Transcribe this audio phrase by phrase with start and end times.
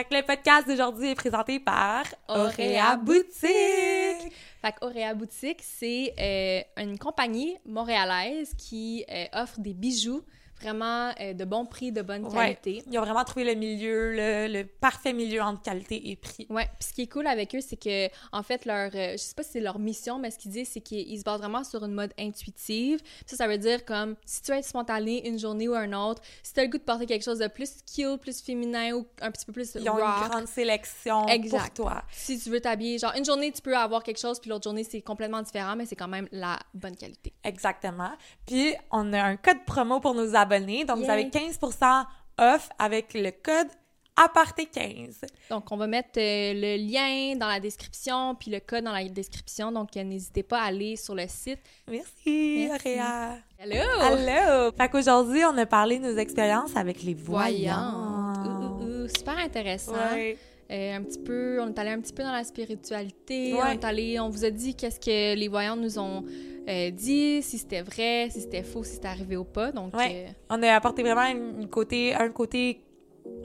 [0.00, 4.32] Fait que le podcast d'aujourd'hui est présenté par Auréa Boutique.
[4.62, 10.22] Fait qu'Auréa Boutique, c'est euh, une compagnie montréalaise qui euh, offre des bijoux
[10.60, 12.82] vraiment euh, de bon prix, de bonne qualité.
[12.90, 16.46] Ils ont vraiment trouvé le milieu, le, parfait milieu entre qualité et prix.
[16.50, 16.68] Ouais.
[16.78, 19.34] Puis ce qui est cool avec eux, c'est que en fait leur, euh, je sais
[19.34, 21.84] pas si c'est leur mission, mais ce qu'ils disent, c'est qu'ils se basent vraiment sur
[21.84, 23.00] une mode intuitive.
[23.26, 26.22] Ça, ça veut dire comme si tu veux être spontané une journée ou un autre,
[26.42, 29.06] si tu as le goût de porter quelque chose de plus cute, plus féminin ou
[29.20, 32.02] un petit peu plus Ils ont une grande sélection pour toi.
[32.12, 34.84] Si tu veux t'habiller, genre une journée tu peux avoir quelque chose, puis l'autre journée
[34.84, 37.32] c'est complètement différent, mais c'est quand même la bonne qualité.
[37.44, 38.12] Exactement.
[38.46, 40.49] Puis on a un code promo pour nos abonnés
[40.84, 42.04] donc, vous avez 15%
[42.38, 43.68] off avec le code
[44.16, 45.24] aparté15.
[45.48, 49.04] Donc, on va mettre euh, le lien dans la description, puis le code dans la
[49.08, 49.72] description.
[49.72, 51.60] Donc, euh, n'hésitez pas à aller sur le site.
[51.88, 53.38] Merci, Réa.
[53.58, 53.76] Hello!
[54.02, 54.72] Hello!
[54.76, 58.34] Fait qu'aujourd'hui, on a parlé de nos expériences avec les voyants.
[59.14, 59.94] super intéressant.
[60.70, 63.54] Euh, un petit peu, on est allé un petit peu dans la spiritualité.
[63.54, 66.24] On est allé, on vous a dit qu'est-ce que les voyants nous ont
[66.70, 69.72] euh, dit, si c'était vrai, si c'était faux, si c'était arrivé ou pas.
[69.72, 72.80] Donc, euh, on a apporté vraiment un côté, un côté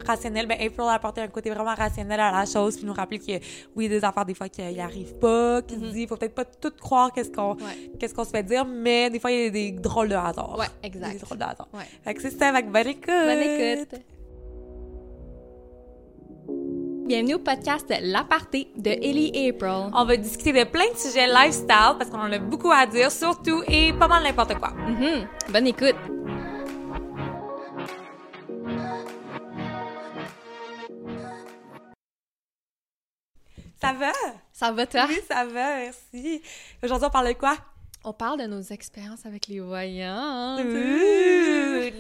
[0.05, 0.47] rationnel.
[0.47, 3.45] Ben, April a apporté un côté vraiment rationnel à la chose, puis nous rappeler que
[3.75, 5.91] oui, des affaires des fois qui arrivent pas, qui se mm-hmm.
[5.91, 7.57] dit, faut peut-être pas tout croire qu'est-ce qu'on
[7.99, 10.57] qu'est-ce qu'on se fait dire, mais des fois il y a des drôles de hasard.
[10.57, 11.13] Ouais, exact.
[11.13, 11.67] Des drôles de hasard.
[11.73, 11.85] Ouais.
[12.03, 13.07] Fait que c'est ça, avec bonne écoute.
[13.07, 14.01] Bonne écoute.
[17.05, 19.91] Bienvenue au podcast L'Aparté de Ellie April.
[19.93, 23.11] On va discuter de plein de sujets lifestyle parce qu'on en a beaucoup à dire,
[23.11, 24.71] surtout et pas mal n'importe quoi.
[24.71, 25.95] Mm Bonne écoute.
[33.79, 34.11] Ça va?
[34.51, 35.05] Ça va, toi?
[35.07, 36.41] Oui, ça va, merci.
[36.81, 37.55] Aujourd'hui, on parle de quoi?
[38.07, 40.57] On parle de nos expériences avec les voyants.
[40.63, 41.93] Nice!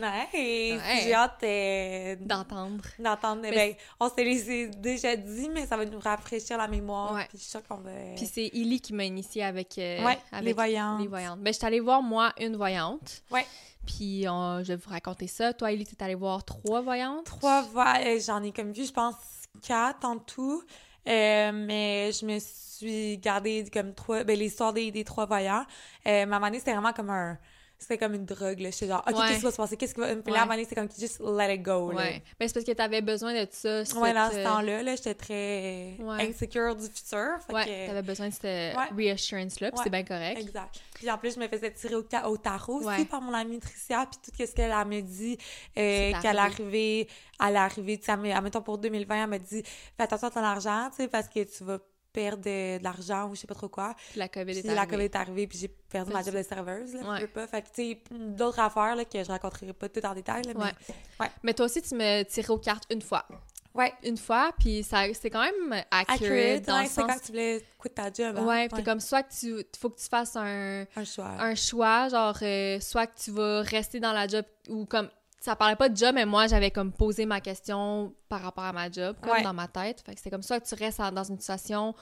[1.03, 2.83] J'ai hâte euh, d'entendre.
[2.99, 3.41] D'entendre.
[3.41, 7.15] Ben, on s'est déjà dit, mais ça va nous rafraîchir la mémoire.
[7.29, 7.89] Puis je suis sûre qu'on va...
[8.15, 9.97] Puis c'est Illy qui m'a initiée avec, euh,
[10.43, 11.01] les voyantes.
[11.01, 11.39] Les voyantes.
[11.39, 13.23] Ben, je suis allée voir, moi, une voyante.
[13.31, 13.47] Ouais.
[13.87, 15.53] Puis je vais vous raconter ça.
[15.53, 17.25] Toi, Illy, tu es allée voir trois voyantes?
[17.25, 18.05] Trois voyantes.
[18.05, 19.15] Euh, j'en ai comme vu, je pense,
[19.63, 20.61] quatre en tout.
[21.07, 25.65] mais je me suis suis gardé comme trois, ben, l'histoire des, des trois voyants.
[26.07, 27.37] Euh, ma c'était vraiment comme un,
[27.77, 28.71] c'était comme une drogue, là.
[28.71, 29.77] J'étais genre, OK, qu'est-ce qui va se passer?
[29.77, 30.15] Qu'est-ce qui va.
[30.15, 31.97] Puis là, à un c'était comme, just let it go, là.
[31.97, 32.23] Ouais.
[32.39, 33.83] Ben, c'est parce que t'avais besoin de ça.
[33.99, 37.37] Ouais, dans ce temps-là, là, j'étais très insecure du futur.
[37.45, 37.87] Fait ouais, que...
[37.87, 40.39] t'avais besoin de cette reassurance-là, puis c'est bien correct.
[40.39, 40.81] Exact.
[40.93, 44.05] Puis en plus, je me faisais tirer au, au tarot aussi par mon amie Tricia,
[44.05, 45.37] puis tout ce qu'elle me dit,
[45.77, 47.07] euh, qu'elle arrivait,
[47.45, 50.43] elle est arrivée, tu sais, admettons pour 2020, elle m'a dit, fais attention à ton
[50.43, 51.79] argent, tu sais, parce que tu vas
[52.15, 53.93] perdre de, l'argent ou je sais pas trop quoi.
[54.11, 54.75] Puis la COVID est arrivée.
[54.75, 57.27] la COVID est arrivée, puis j'ai perdu ma job de serveuse, là, ouais.
[57.27, 57.45] pas.
[57.45, 60.53] Fait que, tu sais, d'autres affaires, là, que je raconterai pas tout en détail, là,
[60.55, 60.63] mais...
[60.63, 60.71] Ouais.
[61.19, 61.27] ouais.
[61.43, 63.25] Mais toi aussi, tu me tirais aux cartes une fois.
[63.73, 63.93] Ouais.
[64.03, 66.93] Une fois, puis ça, c'est quand même accurate, accurate dans le sens...
[66.93, 68.37] c'est quand tu voulais quitter ta job.
[68.37, 68.45] Hein?
[68.45, 69.65] Ouais, puis comme soit que tu...
[69.77, 70.85] faut que tu fasses un...
[70.95, 71.35] Un choix.
[71.37, 75.09] Un choix, genre, euh, soit que tu vas rester dans la job ou comme
[75.45, 78.73] ça parlait pas de job, mais moi, j'avais comme posé ma question par rapport à
[78.73, 80.01] ma job, comme dans ma tête.
[80.01, 81.93] Fait que c'est comme ça que tu restes dans une situation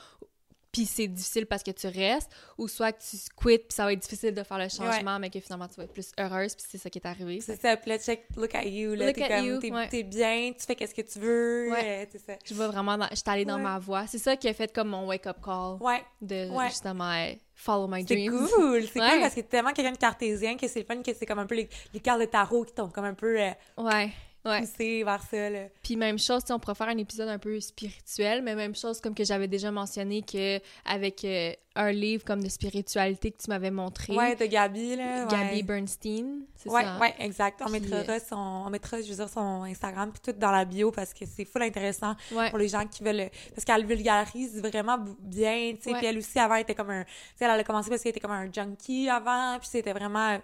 [0.74, 3.94] puis c'est difficile parce que tu restes, ou soit que tu quittes, puis ça va
[3.94, 6.66] être difficile de faire le changement, mais que finalement tu vas être plus heureuse, puis
[6.68, 7.40] c'est ça qui est arrivé.
[7.42, 10.76] C'est ça, puis là, check, look at you, là, t'es comme, t'es bien, tu fais
[10.76, 12.10] qu'est-ce que tu veux, ouais.
[12.12, 12.34] c'est ça.
[12.44, 14.08] Je vais vraiment, je suis allée dans ma voie.
[14.08, 15.78] C'est ça qui a fait comme mon wake-up call.
[15.80, 16.04] Ouais.
[16.22, 18.48] De justement follow my dreams.
[18.48, 21.02] C'est cool, c'est cool parce que t'es tellement quelqu'un de cartésien que c'est le fun
[21.02, 23.40] que c'est comme un peu les, les cartes de tarot qui tombent comme un peu.
[23.40, 24.12] Euh, ouais
[24.46, 24.62] ouais.
[24.62, 25.50] pousser vers ça.
[25.50, 25.66] Là.
[25.82, 29.16] Puis même chose, on pourrait faire un épisode un peu spirituel, mais même chose comme
[29.16, 33.72] que j'avais déjà mentionné que avec euh, un livre comme de spiritualité que tu m'avais
[33.72, 34.14] montré.
[34.16, 35.26] Ouais, de Gabi, là.
[35.26, 37.00] Gabi Bernstein, c'est ouais, ça?
[37.00, 37.62] Ouais, exact.
[37.66, 40.66] On mettra, euh, son, on mettra, je veux dire, son Instagram puis tout dans la
[40.66, 42.16] bio parce que c'est full intéressant
[42.50, 43.30] pour les gens qui veulent...
[43.56, 45.98] Parce qu'elle vulgarise vraiment bien, tu sais.
[45.98, 47.04] Puis elle aussi, avant, elle était comme un...
[47.04, 50.40] Tu sais, elle a commencé parce qu'elle était comme un junkie avant, puis c'était vraiment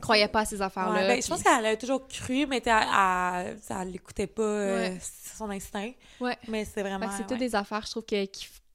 [0.00, 1.06] croyait pas à ces affaires-là.
[1.06, 4.96] ben, Je pense qu'elle a toujours cru, mais elle, elle, l'écoutait pas euh,
[5.36, 5.90] son instinct.
[6.20, 6.36] Ouais.
[6.48, 7.10] Mais c'est vraiment.
[7.16, 8.24] C'est toutes des affaires, je trouve, que,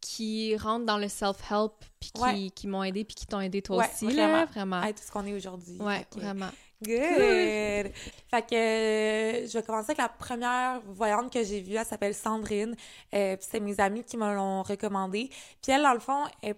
[0.02, 3.86] qui, rentrent dans le self-help, puis qui, qui m'ont aidé, puis qui t'ont aidé toi
[3.86, 4.06] aussi.
[4.06, 4.34] Vraiment.
[4.34, 4.82] Là, vraiment.
[4.88, 5.78] tout ce qu'on est aujourd'hui.
[5.80, 6.50] Ouais, vraiment.
[6.82, 7.92] Good!
[8.32, 11.76] Fait que euh, je vais commencer avec la première voyante que j'ai vue.
[11.76, 12.74] Elle s'appelle Sandrine.
[13.14, 15.30] Euh, c'est mes amis qui me l'ont recommandée.
[15.62, 16.56] Puis elle, dans le fond, est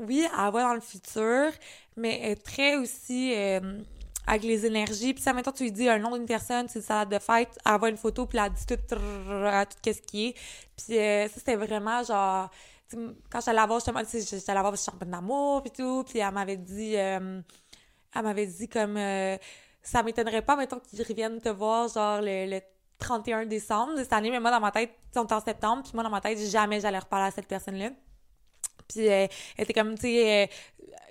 [0.00, 1.50] oui, elle va dans le futur,
[1.96, 3.80] mais elle est très aussi euh,
[4.26, 5.14] avec les énergies.
[5.14, 7.58] Puis ça, maintenant, tu lui dis un nom d'une personne, c'est une salade de fête,
[7.64, 9.00] elle voit une photo, puis elle dit tout, tout,
[9.82, 10.34] qu'est-ce qui est.
[10.76, 12.50] Puis euh, ça, c'était vraiment genre...
[13.30, 16.56] Quand j'allais la voir, justement, j'allais la voir championne d'amour, puis tout, puis elle m'avait
[16.56, 16.96] dit...
[16.96, 17.40] Euh,
[18.14, 18.96] elle m'avait dit comme...
[19.82, 22.60] ça m'étonnerait pas, mettons, qu'ils reviennent te voir, genre, le
[22.98, 25.92] 31 décembre de cette année, mais moi, dans ma tête, on était en septembre, puis
[25.94, 27.90] moi, dans ma tête, jamais j'allais reparler à cette personne-là.
[28.88, 29.26] Puis euh,
[29.56, 30.46] elle était comme, tu sais, euh,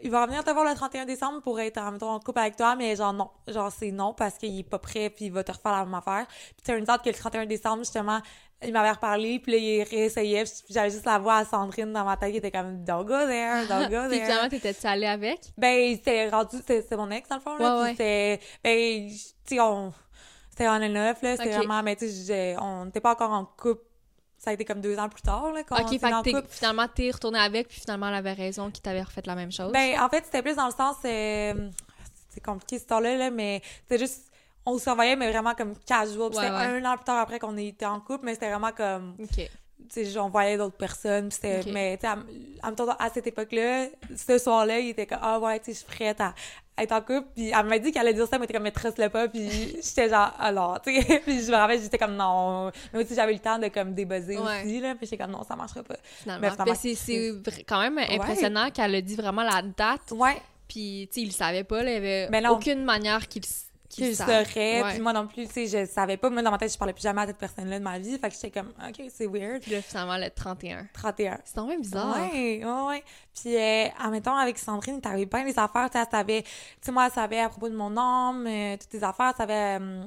[0.03, 2.75] il va revenir te voir le 31 décembre pour être en, en couple avec toi,
[2.75, 5.51] mais genre non, genre c'est non parce qu'il est pas prêt puis il va te
[5.51, 6.27] refaire la même affaire.
[6.27, 8.19] Puis tu une sorte que le 31 décembre, justement,
[8.63, 12.03] il m'avait reparlé, puis là, il réessayait, puis j'avais juste la voix à Sandrine dans
[12.03, 14.07] ma tête qui était comme «Don't go there, don't go there».
[14.09, 15.39] puis finalement, t'étais-tu allée avec?
[15.57, 19.55] Ben, c'était rendu, c'était mon ex, dans le fond, là, ouais, puis c'était, ben, tu
[19.55, 19.93] sais, on,
[20.49, 23.83] c'était en neuf là, c'était vraiment, mais tu sais, on n'était pas encore en couple
[24.37, 27.11] ça a été comme deux ans plus tard, là, quand Ok, fait que finalement, t'es
[27.11, 29.71] retournée avec, puis finalement, elle avait raison qu'il t'avait refait la même chose.
[29.71, 30.95] Ben, en fait, c'était plus dans le sens...
[31.05, 31.69] Euh,
[32.29, 34.31] c'est compliqué, cette histoire-là, là, mais c'était juste...
[34.65, 36.33] On se revoyait, mais vraiment comme casual.
[36.33, 39.15] c'était un an plus tard après qu'on était en couple, mais c'était vraiment comme...
[39.19, 39.49] OK
[40.17, 42.13] on voyait d'autres personnes, c'était, mais, tu sais,
[42.61, 45.85] à, à, cette époque-là, ce soir-là, il était comme, ah ouais, tu sais, je suis
[45.85, 46.33] prête à,
[46.77, 48.71] être en couple, puis elle m'a dit qu'elle allait dire ça, mais était comme, mais
[48.71, 49.49] tresse-le pas, puis
[49.83, 53.33] j'étais genre, alors, tu sais, puis je me rappelle, j'étais comme, non, mais aussi, j'avais
[53.33, 55.97] le temps de, comme, débuzzer aussi, là, puis j'étais comme, non, ça marchera pas.
[56.03, 60.11] Finalement, mais c'est quand même impressionnant qu'elle a dit vraiment la date.
[60.11, 60.37] Ouais.
[60.67, 63.41] Puis, tu sais, il le savait pas, là, il avait aucune manière qu'il
[63.89, 64.83] qu'il serait.
[64.89, 66.29] Puis moi non plus, tu sais, je savais pas.
[66.29, 68.17] Moi, dans ma tête, je parlais plus jamais à cette personne-là de ma vie.
[68.17, 69.61] Fait que j'étais comme, OK, c'est weird.
[69.61, 70.87] Puis là, finalement, le 31.
[70.93, 71.37] 31.
[71.43, 72.17] C'est quand même bizarre.
[72.17, 73.03] Ouais, ouais, ouais.
[73.33, 75.89] Puis, euh, temps, avec Sandrine, t'avais bien les affaires.
[75.89, 79.31] Tu sais, moi, elle savait à propos de mon âme, euh, toutes les affaires.
[79.31, 80.03] Elle savait, euh,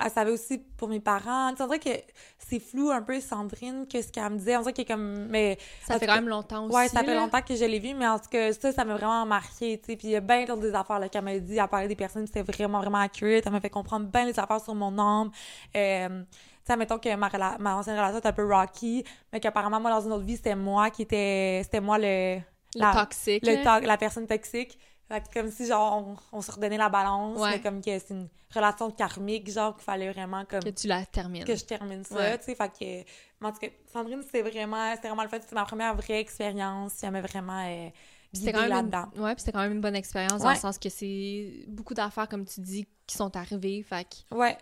[0.00, 1.50] elle savait aussi pour mes parents.
[1.50, 2.02] Tu sais, on dirait que
[2.38, 4.56] c'est flou un peu, Sandrine, que ce qu'elle me disait.
[4.56, 5.26] On dirait qu'il comme.
[5.28, 6.76] Mais, ça fait quand même longtemps aussi.
[6.76, 8.94] Ouais, ça fait longtemps que je l'ai vu, mais en tout cas, ça, ça m'a
[8.94, 9.96] vraiment marqué, tu sais.
[9.96, 12.26] Puis il y a bien d'autres des affaires qu'elle m'a dit à parler des personnes,
[12.26, 13.44] c'était vraiment, vraiment accurate.
[13.46, 15.30] Elle m'a fait comprendre bien les affaires sur mon âme.
[15.76, 19.80] Euh, tu sais, mettons que ma, ma ancienne relation était un peu rocky, mais qu'apparemment,
[19.80, 21.60] moi, dans une autre vie, c'était moi qui était.
[21.62, 22.38] C'était moi le.
[22.74, 23.46] Le toxique.
[23.46, 24.78] Le la personne toxique.
[25.32, 29.50] Comme si, genre, on, se redonnait la balance, mais comme que c'est une relation karmique,
[29.50, 30.62] genre, qu'il fallait vraiment comme...
[30.62, 31.44] Que tu la termines.
[31.44, 33.44] Que je termine ça, tu sais, fait que...
[33.46, 37.20] En tout cas, Sandrine, c'était vraiment, vraiment le fait, c'était ma première vraie expérience, m'a
[37.20, 37.64] vraiment...
[37.66, 37.88] Euh,
[38.32, 39.08] c'était quand même là-dedans.
[39.16, 42.28] Ouais, puis c'était quand même une bonne expérience dans le sens que c'est beaucoup d'affaires,
[42.28, 44.34] comme tu dis, qui sont arrivées, fait que...
[44.34, 44.58] Ouais,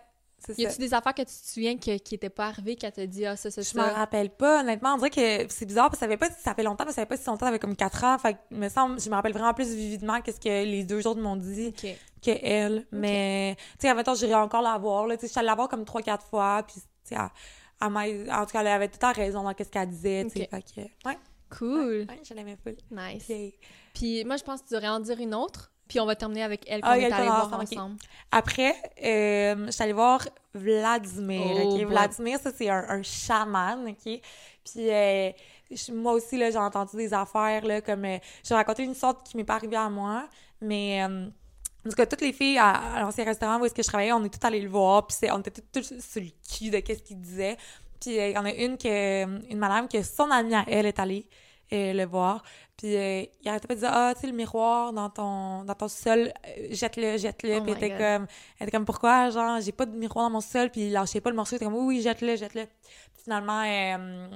[0.57, 3.25] y a-tu des affaires que tu te souviens qui n'étaient pas arrivées, qu'elle t'a dit,
[3.25, 3.71] ah, ça, ça, ça?
[3.71, 4.93] Je m'en rappelle pas, honnêtement.
[4.93, 7.01] On dirait que c'est bizarre, parce que ça fait pas, ça fait longtemps, mais ça
[7.01, 8.17] fait pas si longtemps, ça fait comme 4 ans.
[8.17, 11.35] Fait me semble, je me rappelle vraiment plus vividement qu'est-ce que les deux autres m'ont
[11.35, 12.85] dit que elle.
[12.91, 15.15] Mais, tu sais, en même temps, j'irais encore la voir, là.
[15.17, 17.17] Tu sais, je suis allée la voir comme 3-4 fois, puis, tu sais,
[17.81, 20.49] en tout cas, elle avait tout le temps raison dans ce qu'elle disait, tu sais.
[20.51, 21.17] Fait que, ouais.
[21.57, 22.07] Cool.
[22.09, 22.75] Ouais, je l'aimais full.
[22.91, 23.31] Nice.
[23.93, 25.71] Puis, moi, je pense que tu devrais en dire une autre.
[25.87, 27.97] Puis on va terminer avec elle qu'on ah, est allé voir ensemble.
[28.31, 30.21] Après, euh, je suis allée voir
[30.53, 31.65] Vladimir.
[31.65, 34.21] Oh, Vladimir, ça, c'est un, un, chaman, OK?
[34.63, 35.31] Puis euh,
[35.93, 38.05] moi aussi, là, j'ai entendu des affaires, là, comme...
[38.05, 40.27] Euh, j'ai raconté une sorte qui m'est pas arrivée à moi,
[40.61, 41.03] mais...
[41.03, 41.27] Euh,
[41.85, 44.23] en tout cas, toutes les filles à, l'ancien restaurant où est-ce que je travaillais, on
[44.23, 47.21] est toutes allées le voir, puis on était toutes, sur le cul de qu'est-ce qu'il
[47.21, 47.57] disait.
[48.01, 50.97] Puis il y en a une, que, une madame que son amie à elle est
[50.97, 51.27] allée
[51.71, 52.43] le voir.
[52.77, 55.75] Puis euh, il arrêtait pas de dire ah tu sais le miroir dans ton dans
[55.75, 57.57] ton sol euh, jette-le jette-le.
[57.57, 58.27] Oh puis elle était comme
[58.59, 60.69] elle était comme pourquoi genre j'ai pas de miroir dans mon sol?
[60.69, 61.53] Puis il lâchait pas le morceau.
[61.53, 62.65] Il était comme oui, oui jette-le jette-le.
[63.23, 64.27] Finalement euh,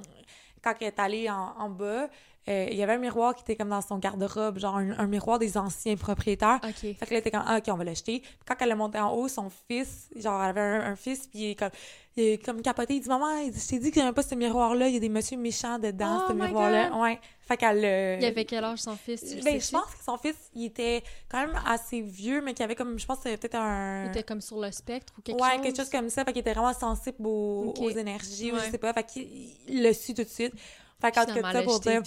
[0.64, 2.08] quand elle est allée en, en bas
[2.50, 5.58] il y avait un miroir qui était comme dans son garde-robe, genre un, miroir des
[5.58, 6.60] anciens propriétaires.
[6.74, 8.24] Fait qu'elle était comme, ah, OK, on va l'acheter.
[8.48, 11.50] Quand elle est montée en haut, son fils, genre, elle avait un, fils, puis il
[11.52, 11.70] est comme,
[12.18, 12.96] il est comme capoté.
[12.96, 14.88] Il dit, maman, je t'ai dit qu'il n'y avait pas ce miroir-là.
[14.88, 16.98] Il y a des messieurs méchants dedans, oh ce miroir-là.
[16.98, 17.20] Ouais.
[17.50, 17.84] Fait qu'elle.
[17.84, 18.18] Euh...
[18.20, 19.24] Il avait quel âge son fils?
[19.44, 22.76] Ben, je pense que son fils, il était quand même assez vieux, mais qu'il avait
[22.76, 24.04] comme, je pense que c'était peut-être un.
[24.06, 25.50] Il était comme sur le spectre ou quelque chose?
[25.50, 26.24] Ouais, quelque chose comme ça.
[26.24, 28.94] Fait qu'il était vraiment sensible aux, aux énergies, ou je sais pas.
[28.94, 30.54] Fait qu'il le su tout de suite.
[31.02, 32.04] Fait qu'en tout cas, ça pour dire.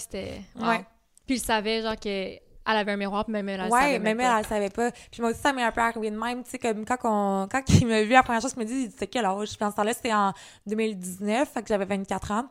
[0.61, 0.85] Ouais.
[1.27, 3.99] Puis il savait, genre, que elle avait un miroir, puis même elle, elle ouais, savait
[3.99, 4.93] même elle, elle savait pas.
[5.11, 7.49] Puis moi aussi, ça m'est un peu arrivé de même, tu sais, comme quand, on,
[7.51, 9.57] quand il m'a vu, la première chose qu'il m'a dit, il dit, c'était quel âge?
[9.57, 10.33] Puis en ce temps-là, c'était en
[10.67, 12.45] 2019, fait que j'avais 24 ans.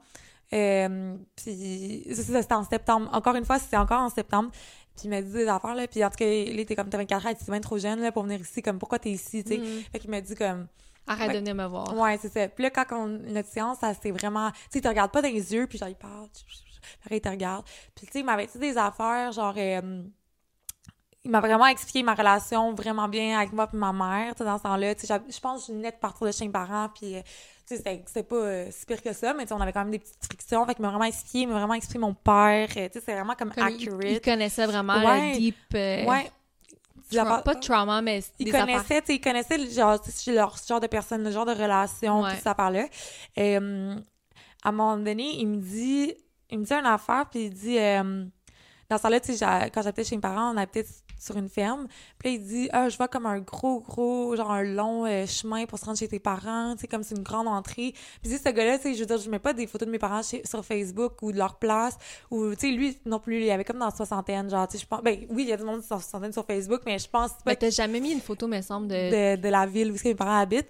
[0.53, 3.09] Euh, puis ça, c'était en septembre.
[3.13, 4.51] Encore une fois, c'était encore en septembre.
[4.95, 5.87] Puis il m'a dit des affaires, là.
[5.87, 8.01] Puis en tout cas, il était comme, t'as 24 ans, tu es bien trop jeune,
[8.01, 8.61] là, pour venir ici.
[8.61, 9.57] Comme, pourquoi t'es ici, tu sais?
[9.57, 9.83] Mm.
[9.91, 10.67] Fait qu'il m'a dit comme...
[11.07, 11.97] Arrête de venir me voir.
[11.97, 12.47] Ouais, c'est ça.
[12.47, 14.51] Puis là, quand on, notre séance, ça c'est vraiment...
[14.51, 16.27] Tu sais, il te regarde pas dans les yeux, puis genre, il parle...
[17.05, 17.65] Puis il te regarde.
[17.95, 19.55] Puis tu sais, il m'avait dit des affaires, genre...
[19.57, 20.03] Euh,
[21.23, 24.57] il m'a vraiment expliqué ma relation vraiment bien avec moi et ma mère, tu dans
[24.57, 24.95] ce temps-là.
[24.95, 27.21] Tu sais, je pense que je venais de partir de chez mes parents, puis euh,
[27.67, 29.81] tu sais, c'était pas euh, si pire que ça, mais tu sais, on avait quand
[29.81, 30.65] même des petites frictions.
[30.65, 32.67] Fait qu'il m'a vraiment expliqué, il m'a vraiment expliqué mon père.
[32.69, 34.03] Tu sais, c'est vraiment comme, accurate.
[34.03, 35.55] Il, connaissait vraiment le deep...
[35.73, 36.31] ouais.
[37.43, 41.23] pas de trauma, mais il connaissait, tu sais, il connaissait genre, leur genre de personne,
[41.23, 42.87] le genre de relation, tout ça par là.
[43.35, 46.13] Et, à un moment donné, il me dit
[46.51, 47.77] il me dit une affaire, puis il dit...
[47.77, 48.25] Euh,
[48.91, 50.85] dans ce temps-là, tu sais, quand j'habitais chez mes parents, on habitait
[51.17, 51.87] sur une ferme.
[52.17, 55.25] Puis là, il dit, ah, je vois comme un gros, gros, genre un long euh,
[55.25, 57.93] chemin pour se rendre chez tes parents, tu sais, comme c'est une grande entrée.
[58.21, 59.99] Puis ce gars-là, tu sais, je veux dire, je mets pas des photos de mes
[59.99, 61.97] parents sur Facebook ou de leur place,
[62.29, 64.83] ou, tu sais, lui non plus, il avait comme dans la soixantaine, genre, tu sais,
[64.83, 66.99] je pense, ben oui, il y a du monde dans la soixantaine sur Facebook, mais
[66.99, 67.37] je pense pas.
[67.45, 69.37] Mais t'as jamais mis une photo, me semble, de...
[69.37, 69.49] de...
[69.49, 70.67] la ville où mes parents habitent.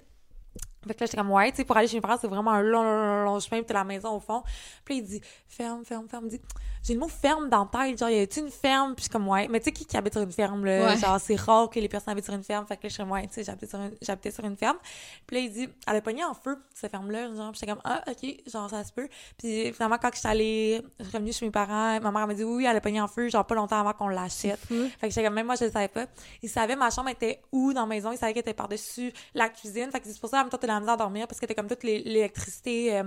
[0.87, 2.51] Fait que là, j'étais comme, ouais, tu sais, pour aller chez mes parents, c'est vraiment
[2.51, 4.43] un long, long, long, chemin, puis la maison au fond.
[4.83, 6.25] Puis là, il dit, ferme, ferme, ferme.
[6.25, 6.41] Il dit,
[6.83, 7.99] j'ai le mot ferme dans la tête.
[7.99, 8.95] Genre, y a-tu une ferme?
[8.95, 9.47] Puis je suis comme, ouais.
[9.47, 10.95] Mais tu sais, qui, qui habite sur une ferme, là?
[10.95, 12.65] Genre, c'est rare que les personnes habitent sur une ferme.
[12.65, 14.77] Fait que là, je suis comme, ouais, tu sais, j'habitais sur, une, sur une ferme.
[15.27, 17.35] Puis là, il dit, elle a pogné en feu, cette ferme-là.
[17.35, 19.07] Genre, j'étais comme, ah, ok, genre, ça se peut.
[19.37, 22.43] Puis finalement, quand j'étais allée, je suis revenue chez mes parents, ma mère m'a dit,
[22.43, 24.59] oui, elle a pogné en feu, genre, pas longtemps avant qu'on l'achète.
[24.59, 26.07] Fait que j'étais comme, même moi, je le savais pas.
[26.41, 28.11] Il savait ma chambre était où dans la maison.
[28.11, 29.91] Il savait qu'elle était par-dessus la cuisine.
[29.91, 31.55] Fait que c'est pour ça, en même temps, la misère à dormir parce que t'es
[31.55, 33.03] comme toute l'électricité, euh,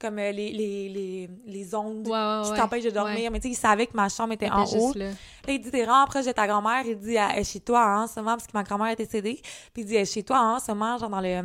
[0.00, 3.30] comme euh, les, les, les, les ondes qui t'empêchent de dormir.
[3.30, 4.92] Mais tu sais, il savait que ma chambre était en haut.
[4.94, 5.10] Là.
[5.48, 6.82] il dit, t'es vraiment proche de ta grand-mère.
[6.86, 9.40] Il dit, elle est chez toi hein, ce moment, parce que ma grand-mère était décédée.
[9.72, 11.42] Puis il dit, elle est chez toi hein, ce moment, genre dans le...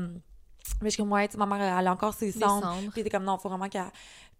[0.81, 2.75] Mais je suis comme, ouais, tu sais, ma mère, elle a encore ses cendres.
[2.79, 3.85] Puis il était comme, non, faut vraiment qu'elle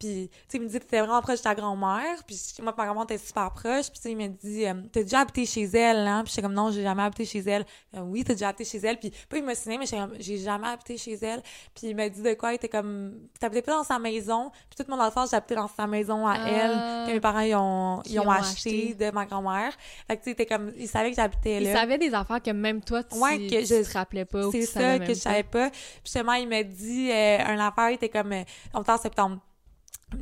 [0.06, 2.24] puis, tu sais, il me dit, t'étais vraiment proche de ta grand-mère.
[2.28, 3.90] Puis, moi, ma grand-mère était super proche.
[3.90, 6.22] Puis, tu sais, il m'a dit, euh, t'as déjà habité chez elle, hein?
[6.24, 7.66] Puis, j'étais comme, non, j'ai jamais habité chez elle.
[7.96, 9.00] Euh, oui, t'as déjà habité chez elle.
[9.00, 9.86] Puis, pas il m'a signé, mais
[10.20, 11.42] j'ai jamais habité chez elle.
[11.74, 12.52] Puis, il m'a dit de quoi?
[12.52, 14.52] Il était comme, t'habitais pas dans sa maison.
[14.70, 17.08] Puis, toute mon enfance, j'habitais dans sa maison à elle.
[17.08, 19.74] Que mes parents, ils ont, ils ont, acheté, de ma grand-mère.
[20.08, 21.70] Fait que, tu sais, comme, il savait que j'habitais là.
[21.72, 24.52] Il savait des affaires que même toi, tu, ouais, que je, te rappelais pas.
[24.52, 25.70] C'est ça, que je savais pas.
[25.70, 28.34] Puis, justement, il m'a dit, euh, un affaire, il était comme,
[28.74, 29.40] on était en septembre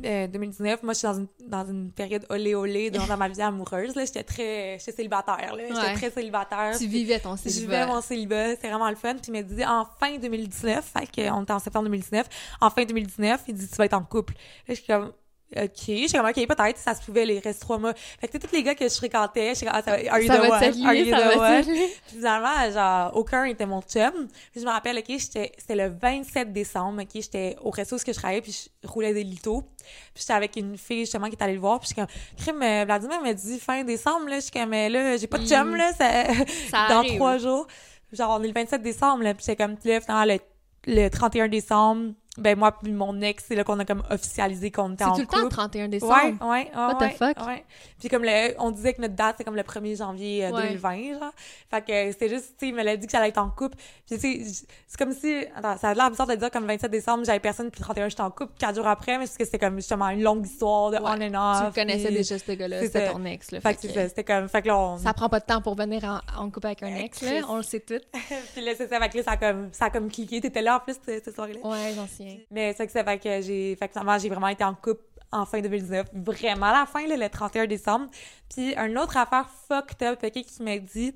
[0.02, 3.42] 2019, euh, moi, je suis dans une, dans une période olé-olé dans, dans ma vie
[3.42, 3.94] amoureuse.
[3.94, 4.78] Là, j'étais très...
[4.78, 5.62] J'étais célibataire, là.
[5.68, 6.76] J'étais très célibataire.
[6.78, 7.54] Tu vivais ton célibat.
[7.54, 8.56] Je vivais mon célibat.
[8.56, 9.14] C'est vraiment le fun.
[9.14, 12.26] Puis il m'a dit, en fin 2019, fait qu'on était en septembre 2019,
[12.60, 14.34] en fin 2019, il dit, tu vas être en couple.
[14.34, 15.12] Là, je suis comme,
[15.56, 17.94] OK, je suis comme, OK, peut-être, ça se pouvait, les reste trois mois.
[18.20, 20.26] Fait que tous les gars que je fréquentais, je suis comme, ah, ça, are you
[20.26, 20.86] ça the one?
[20.86, 21.76] Are you the one?
[22.06, 24.28] Finalement, genre, aucun était mon chum.
[24.50, 28.10] Puis je me rappelle, OK, c'était le 27 décembre, OK, j'étais au resto où je
[28.12, 29.62] travaillais, puis je roulais des litos.
[29.62, 32.06] Puis j'étais avec une fille, justement, qui est allée le voir, puis je suis comme,
[32.36, 35.46] crime, euh, Vladimir m'a dit fin décembre, là, je suis comme, là, j'ai pas de
[35.46, 36.10] chum, là, ça,
[36.70, 37.66] ça dans trois jours.
[38.12, 40.38] Genre, on est le 27 décembre, là, puis j'étais comme, là, finalement, le,
[40.86, 44.92] le 31 décembre, ben moi puis mon ex c'est là qu'on a comme officialisé qu'on
[44.92, 45.20] était en couple.
[45.20, 46.14] C'est tout le temps le 31 décembre.
[46.14, 47.46] Ouais, ouais, What the fuck?
[47.46, 47.64] Ouais.
[48.00, 51.18] Puis comme le, on disait que notre date c'est comme le 1er janvier 2020 euh,
[51.20, 51.32] genre.
[51.70, 53.76] Fait que c'était juste tu sais il me l'a dit que j'allais être en couple.
[54.06, 56.90] Puis tu sais c'est comme si attends, ça a l'air bizarre de dire comme 27
[56.90, 59.44] décembre j'avais personne puis le 31 j'étais en couple quatre jours après mais parce que
[59.44, 61.72] c'était comme justement une longue histoire de on and off.
[61.72, 63.60] Tu connaissais déjà ce gars-là, c'était ton ex là.
[63.60, 64.98] Fait, que, c'était comme fait que là on...
[64.98, 67.62] Ça prend pas de temps pour venir en, couple avec un ex là, on le
[67.62, 68.00] sait tout.
[68.54, 70.62] puis là c'est ça fait que là ça a comme ça a comme cliqué, t'étais
[70.62, 71.60] là en plus cette soirée là.
[71.68, 72.06] Ouais, j'en
[72.50, 75.02] Mais c'est que fait que j'ai, fait que j'ai vraiment été en couple
[75.34, 76.08] en fin 2019.
[76.14, 78.06] Vraiment à la fin, le 31 décembre.
[78.48, 81.14] Puis, une autre affaire fucked up, OK, qui m'a dit,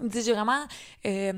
[0.00, 0.64] dit, j'ai vraiment
[1.06, 1.32] euh,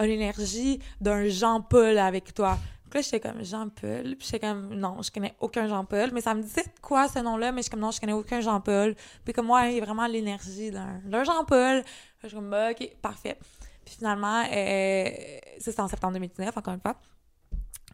[0.00, 2.58] une énergie d'un Jean-Paul avec toi.
[2.90, 4.16] Puis là, j'étais comme Jean-Paul?
[4.16, 6.10] Puis j'étais comme, non, je connais aucun Jean-Paul.
[6.12, 7.52] Mais ça me disait quoi ce nom-là?
[7.52, 8.94] Mais je suis comme, non, je connais aucun Jean-Paul.
[9.24, 11.84] Puis comme moi, il y a vraiment l'énergie d'un Jean-Paul.
[12.22, 13.38] Je suis comme, bah, OK, parfait.
[13.84, 15.08] Puis finalement, euh,
[15.78, 16.96] en septembre 2019, encore une fois.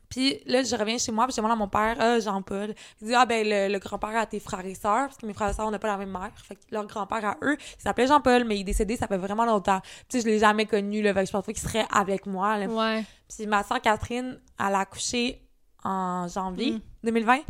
[0.09, 2.75] Puis là, je reviens chez moi, puis je demande à mon père, ah, Jean-Paul.
[3.01, 5.51] Il dit, ah, ben, le, grand-père a tes frères et sœurs, parce que mes frères
[5.51, 6.31] et sœurs, on n'a pas la même mère.
[6.37, 9.19] Fait que leur grand-père à eux, il s'appelait Jean-Paul, mais il est décédé, ça fait
[9.19, 9.81] vraiment longtemps.
[10.09, 11.13] Puis, je l'ai jamais connu, là.
[11.13, 12.67] Fait que je pense pas qu'il serait avec moi, là.
[12.67, 13.05] Ouais.
[13.29, 15.43] Puis, ma sœur Catherine, elle a accouché
[15.85, 17.37] en janvier 2020.
[17.37, 17.41] Mm.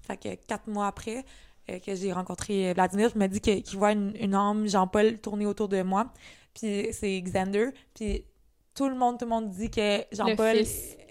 [0.00, 1.24] Fait que quatre mois après
[1.68, 5.46] euh, que j'ai rencontré Vladimir, il m'a dit qu'il voit une, une âme Jean-Paul tourner
[5.46, 6.06] autour de moi.
[6.54, 7.70] Puis, c'est Xander.
[7.94, 8.24] Puis,
[8.76, 10.64] tout le monde, tout le monde dit que Jean-Paul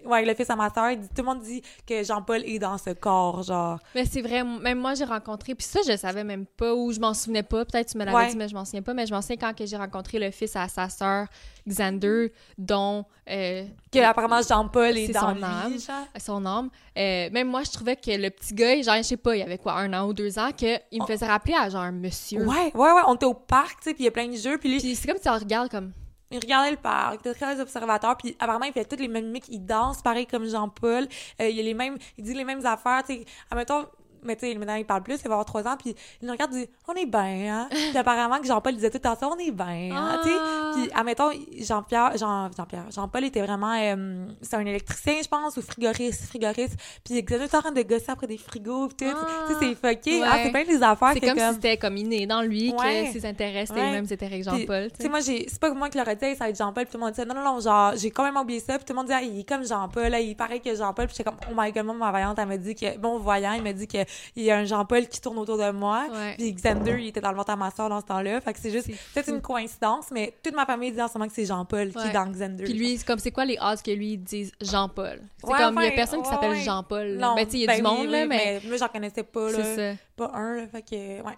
[0.05, 2.91] ouais, le fils à ma soeur, tout le monde dit que Jean-Paul est dans ce
[2.91, 3.79] corps, genre.
[3.93, 6.99] Mais c'est vrai, même moi, j'ai rencontré, puis ça, je savais même pas, ou je
[6.99, 9.13] m'en souvenais pas, peut-être tu me l'avais dit, mais je m'en souviens pas, mais je
[9.13, 11.27] m'en souviens quand j'ai rencontré le fils à sa sœur,
[11.67, 13.05] Xander, dont...
[13.27, 15.77] Euh, que apparemment Jean-Paul est, dans son âme,
[16.19, 16.69] son âme.
[16.97, 19.57] Euh, même moi, je trouvais que le petit gars, genre, je sais pas, il avait
[19.57, 21.05] quoi, un an ou deux ans, qu'il me oh.
[21.07, 22.45] faisait rappeler à genre un monsieur.
[22.45, 24.35] Ouais, ouais, ouais, on était au parc, tu sais, puis il y a plein de
[24.35, 25.91] jeux, puis Puis c'est comme si tu regardes comme
[26.31, 29.25] il regardait le parc, il était très observateur, puis apparemment, il fait toutes les mêmes
[29.25, 31.07] mimiques, il danse pareil comme Jean-Paul,
[31.41, 33.85] euh, il a les mêmes, il dit les mêmes affaires, tu sais, admettons,
[34.25, 36.31] mais tu sais, maintenant, il parle plus, il va avoir trois ans, puis il nous
[36.31, 39.15] regarde et dit «On est bien, hein?» Puis apparemment que Jean-Paul disait tout le temps
[39.15, 40.19] ça «On est bien, hein?
[40.23, 40.35] Tu sais?
[40.39, 40.71] Ah.
[40.75, 41.29] Puis, admettons,
[41.59, 46.75] Jean-Pierre, Jean, Jean-Pierre, Jean-Paul était vraiment, euh, c'est un électricien, je pense, ou frigoriste, frigoriste,
[47.03, 49.05] puis il était tout en train de gosser après des frigos, pis tout.
[49.47, 50.23] Tu sais, c'est fucké.
[50.23, 53.25] Ah, c'est plein des affaires C'est comme, si c'était comme inné dans lui, que ses
[53.25, 54.91] intérêts, c'était les mêmes intérêts que Jean-Paul.
[54.91, 56.91] Tu sais, moi, j'ai, c'est pas moi qui l'aurais dit, ça va être Jean-Paul, puis
[56.91, 58.93] tout le monde disait «Non, non, non, genre, j'ai quand même oublié ça, puis tout
[58.93, 61.29] le monde disait ah, il est comme Jean-Paul, là, il paraît que Jean-Paul, puis j'étais
[61.29, 63.73] comme «Oh my god, moi, ma voyante, elle m'a dit que, bon voyant, il m'a
[63.73, 63.97] dit que
[64.35, 66.05] il y a un Jean-Paul qui tourne autour de moi.
[66.11, 66.35] Ouais.
[66.37, 68.41] Puis Xander, il était dans le ventre à ma soeur dans ce temps-là.
[68.41, 71.17] Fait que c'est juste C'est peut-être une coïncidence, mais toute ma famille dit en ce
[71.17, 72.63] moment que c'est Jean-Paul qui est dans Xander.
[72.63, 75.21] Puis lui, c'est comme c'est quoi les odds que lui dise Jean-Paul?
[75.39, 76.55] C'est Ouais, comme il y a personne qui s'appelle.
[76.57, 77.17] Jean-Paul.
[77.17, 78.87] Non, Ben tu il y a ben du oui, monde oui, là, mais, moi j'en
[78.87, 79.97] connaissais pas là, c'est ça.
[80.15, 81.35] pas un là, fait que ouais.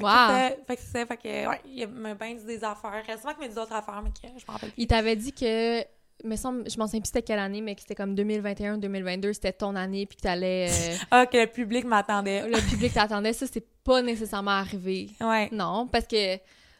[0.00, 0.08] Wow.
[0.28, 3.02] c'est Fait que c'est ça, fait que ouais, il m'a bien dit des affaires.
[3.04, 4.82] Récemment qu'il m'a dit d'autres affaires, mais que je m'en rappelle plus.
[4.82, 5.82] Il t'avait dit que
[6.24, 9.52] me semble, je m'en souviens plus c'était quelle année, mais que c'était comme 2021-2022, c'était
[9.52, 10.68] ton année, puis que t'allais.
[10.70, 12.48] euh, Ah, que le public m'attendait.
[12.48, 13.32] le public t'attendait.
[13.32, 15.10] Ça, c'est pas nécessairement arrivé.
[15.20, 15.48] Ouais.
[15.52, 16.36] Non, parce que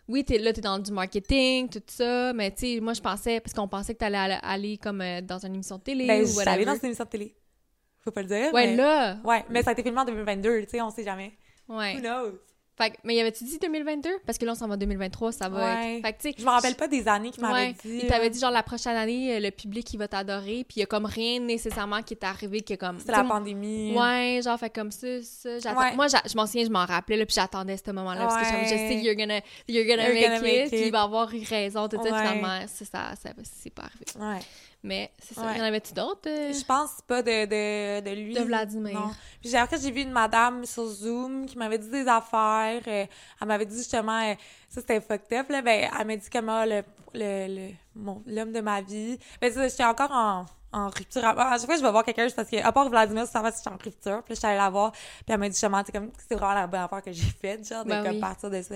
[0.09, 3.40] oui, t'es là, t'es dans du marketing, tout ça, mais tu sais, moi, je pensais,
[3.40, 6.25] parce qu'on pensait que t'allais aller, aller comme euh, dans une émission de télé Ben,
[6.25, 7.35] ou allée dans une émission de télé.
[8.00, 8.52] Faut pas le dire.
[8.54, 8.76] Ouais, mais...
[8.76, 9.18] là!
[9.25, 11.33] Ouais, mais ça a été filmé en 2022, tu sais, on sait jamais.
[11.68, 12.00] Who Ouais.
[12.00, 12.38] knows?
[12.78, 14.08] Fait que- mais y avait-tu dit 2022?
[14.25, 15.97] Parce que là, on s'en va en 2023, ça va Ouais.
[15.99, 16.02] être...
[16.23, 17.99] Fait que, Je me rappelle pas des années qu'il m'avait Ouais, dit.
[18.02, 20.80] il t'avait dit genre la prochaine année, euh, le public il va t'adorer, puis il
[20.80, 22.99] y a comme rien nécessairement qui est arrivé que comme.
[23.00, 23.92] C'était la pandémie.
[23.99, 25.58] Ouais, genre fait comme ça, ça.
[25.58, 25.97] j'attends- Ouais.
[25.97, 28.68] Moi, je m'en souviens, je m'en rappelais là, puis j'attendais ce moment-là parce que je,
[28.68, 30.87] sais you're gonna, you're gonna You're make, gonna it, make puis it.
[30.87, 32.04] il va avoir eu raison, tout ça.
[32.04, 34.04] Finalement, ça, ça, ça- c'est pas arrivé.
[34.20, 34.40] Ouais.
[34.82, 35.42] Mais c'est ça.
[35.44, 35.58] Ouais.
[35.58, 38.32] Y en avait-tu d'autres euh, Je pense pas de, de, de lui.
[38.35, 38.94] de Vladimir?
[38.99, 39.11] Non.
[39.40, 42.80] Puis après, j'ai vu une madame sur Zoom qui m'avait dit des affaires.
[42.87, 43.04] euh,
[43.40, 44.35] elle m'avait dit justement, euh,
[44.68, 45.62] ça c'était fucked up, là.
[45.62, 46.82] Ben, elle m'a dit comment le,
[47.12, 49.18] le, le, mon- l'homme de ma vie.
[49.40, 51.25] Ben, j'étais encore en, en rupture.
[51.25, 53.40] À, chaque fois que je vais voir quelqu'un, c'est parce que, à part Vladimir, ça
[53.40, 54.22] va si j'étais en rupture.
[54.22, 54.92] Puis là, j'étais allée la voir.
[54.92, 57.68] Puis elle m'a dit justement, c'est comme, c'est vraiment la bonne affaire que j'ai faite,
[57.68, 58.20] genre, de Ben comme oui.
[58.20, 58.75] partir de ça.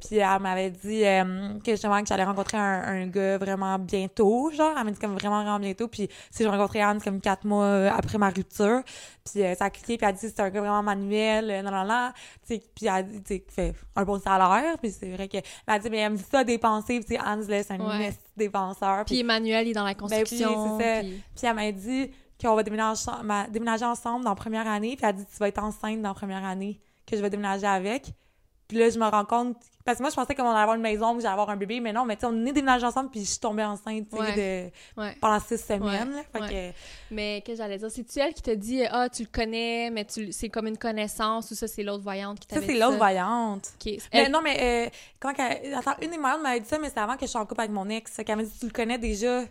[0.00, 4.50] Puis elle m'avait dit euh, que justement, que j'allais rencontrer un, un gars vraiment bientôt,
[4.52, 4.74] genre.
[4.76, 5.88] Elle m'a dit comme vraiment, vraiment bientôt.
[5.88, 8.82] Puis si j'ai rencontré Anne comme quatre mois après ma rupture.
[9.32, 11.62] Puis euh, ça a cliqué, puis elle a dit c'est un gars vraiment manuel, euh,
[11.62, 12.10] non, non, non.
[12.46, 14.76] Puis elle a dit, qu'il fait un bon salaire.
[14.78, 15.38] Puis c'est vrai que.
[15.38, 17.00] Elle a dit, mais elle me dit ça dépenser.
[17.00, 18.12] Puis Anne, là, c'est un Ouais.
[18.36, 19.04] dépenseur.
[19.06, 20.78] Puis Emmanuel il est dans la Ben construction.
[20.78, 21.00] c'est ça.
[21.00, 24.94] puis- Puis elle m'a dit qu'on va déménager ensemble dans la première année.
[24.96, 27.30] Puis elle a dit, tu vas être enceinte dans la première année que je vais
[27.30, 28.12] déménager avec.
[28.68, 29.56] Puis là, je me rends compte...
[29.84, 31.78] Parce que moi, je pensais qu'on allait avoir une maison, que j'allais avoir un bébé.
[31.78, 34.16] Mais non, mais tu sais, on est déménagé ensemble, puis je suis tombée enceinte, tu
[34.16, 34.70] sais, Ouais.
[34.96, 35.00] de...
[35.02, 35.14] Ouais.
[35.20, 36.10] pendant six semaines.
[36.14, 36.22] là.
[36.32, 36.72] Fait ouais.
[36.72, 37.14] que...
[37.14, 37.90] Mais que j'allais dire?
[37.90, 41.50] C'est-tu elle qui te dit, ah, tu le connais, mais tu, c'est comme une connaissance,
[41.50, 42.96] ou ça, c'est l'autre voyante qui Ça, t'avait c'est dit l'autre ça?
[42.98, 43.72] voyante.
[43.84, 44.86] Mais Elle- non, mais...
[44.86, 45.74] Euh, comment qu'elle...
[45.74, 47.60] Attends, une des voyantes m'avait dit ça, mais c'était avant que je sois en couple
[47.60, 48.16] avec mon ex.
[48.24, 49.42] Qu'elle m'a dit, tu le connais déjà...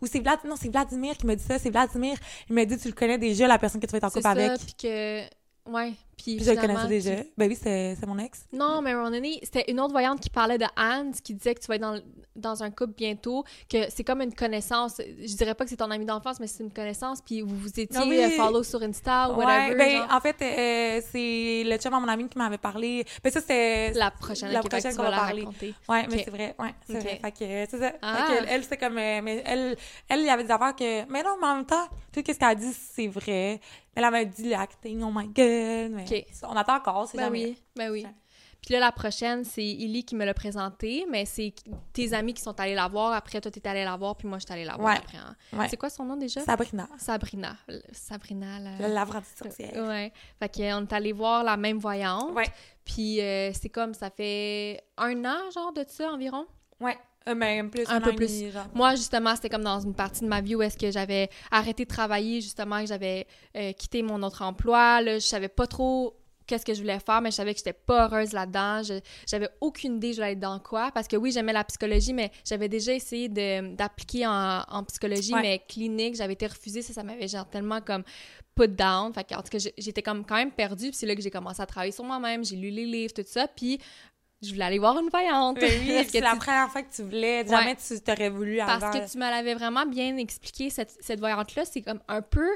[0.00, 0.38] Ou c'est Vlad...
[0.46, 1.58] Non, c'est Vladimir qui m'a dit ça.
[1.58, 2.16] C'est Vladimir.
[2.48, 4.22] Il m'a dit, tu le connais déjà, la personne que tu vas être en c'est
[4.22, 4.60] couple ça, avec.
[4.60, 5.22] puis que...
[5.70, 7.14] Ouais, puis je le connaissais déjà.
[7.36, 8.46] Ben oui, c'est mon ex.
[8.52, 11.34] Non, mais à un moment donné, c'était une autre voyante qui parlait de Anne, qui
[11.34, 12.00] disait que tu vas être dans,
[12.34, 14.98] dans un couple bientôt, que c'est comme une connaissance.
[14.98, 17.68] Je dirais pas que c'est ton ami d'enfance, mais c'est une connaissance, puis vous vous
[17.68, 18.18] étiez Ah oui.
[18.22, 19.76] euh, follow sur Insta ou Ouais, whatever.
[19.76, 20.08] ben genre.
[20.12, 23.04] en fait, euh, c'est le chum à mon ami qui m'avait parlé.
[23.22, 23.92] Ben ça, c'est...
[23.92, 25.40] la prochaine, la prochaine qu'on va parler.
[25.42, 25.74] raconter.
[25.88, 27.20] Ouais, mais c'est vrai, ouais, c'est vrai.
[27.22, 27.92] Fait que c'est ça.
[28.02, 28.16] Ah.
[28.16, 28.98] Fait que elle, elle c'est comme...
[28.98, 29.76] euh, mais elle,
[30.08, 31.04] elle, il y avait des affaires que...
[31.10, 33.60] Mais non, mais en même temps, tout ce qu'elle a dit, c'est vrai.
[33.98, 35.92] Elle m'a dit l'acting, oh my god.
[35.94, 36.24] Mais Ok.
[36.44, 37.44] on attend encore, c'est Ben jamais...
[37.46, 38.06] oui, ben oui.
[38.62, 41.54] Puis là, la prochaine, c'est Illy qui me l'a présenté, mais c'est
[41.92, 43.12] tes amis qui sont allés la voir.
[43.12, 44.98] Après, toi, t'es allé la voir, puis moi, je suis allée la voir Ouais.
[44.98, 45.18] après.
[45.18, 45.36] hein.
[45.52, 45.68] Ouais.
[45.68, 46.40] C'est quoi son nom déjà?
[46.40, 47.56] Sabrina, Sabrina.
[47.92, 48.78] Sabrina, la...
[48.78, 49.86] la l'apprentie sorcière.
[49.86, 50.12] Ouais.
[50.40, 52.32] Fait qu'on est allé voir la même voyante.
[52.34, 52.48] Ouais.
[52.84, 56.46] Puis euh, c'est comme, ça fait un an, genre, de ça environ?
[56.80, 56.96] Ouais.
[57.28, 58.44] Euh, même plus, Un peu plus.
[58.74, 61.84] Moi, justement, c'était comme dans une partie de ma vie où est-ce que j'avais arrêté
[61.84, 65.00] de travailler, justement, que j'avais euh, quitté mon autre emploi.
[65.02, 67.72] Là, je savais pas trop qu'est-ce que je voulais faire, mais je savais que j'étais
[67.72, 68.80] pas heureuse là-dedans.
[68.84, 70.92] Je- J'avais aucune idée je voulais être dans quoi.
[70.94, 75.42] Parce que oui, j'aimais la psychologie, mais j'avais déjà essayé d'appliquer en, en psychologie, Ouais.
[75.42, 76.14] mais clinique.
[76.14, 76.82] J'avais été refusée.
[76.82, 78.04] Ça, ça m'avait genre tellement comme
[78.54, 79.12] put down.
[79.12, 80.90] Fait que, en tout cas, j'étais comme quand même perdue.
[80.90, 82.44] Puis c'est là que j'ai commencé à travailler sur moi-même.
[82.44, 83.48] J'ai lu les livres, tout ça.
[83.48, 83.80] Puis
[84.46, 85.58] je voulais aller voir une voyante.
[85.60, 87.46] Ben oui, c'est la tu- première fois que tu voulais.
[87.46, 88.78] Jamais tu t'aurais voulu avant.
[88.80, 92.48] parce que tu me l'avais vraiment bien expliqué, cette, cette voyante-là, c'est comme un peu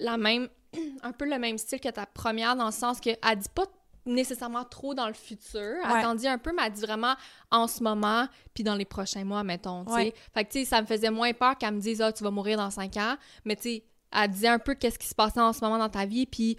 [0.00, 0.48] la même,
[1.02, 3.64] un peu le même style que ta première, dans le sens qu'elle dit pas
[4.04, 5.60] nécessairement trop dans le futur.
[5.60, 6.02] Elle Ouais.
[6.02, 7.14] t'en dit un peu, mais elle dit vraiment
[7.52, 9.84] en ce moment, puis dans les prochains mois, mettons.
[9.84, 10.12] Ouais.
[10.34, 12.32] Fait que, tu sais, ça me faisait moins peur qu'elle me dise «Ah, tu vas
[12.32, 15.40] mourir dans cinq ans», mais tu sais, elle disait un peu qu'est-ce qui se passait
[15.40, 16.56] en ce moment dans ta vie, puis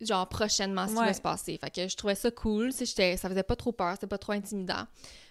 [0.00, 1.06] genre prochainement ce qui Ouais.
[1.06, 1.58] va se passer.
[1.58, 4.32] Fait que je trouvais ça cool, j'étais- ça faisait pas trop peur, c'était pas trop
[4.32, 4.84] intimidant.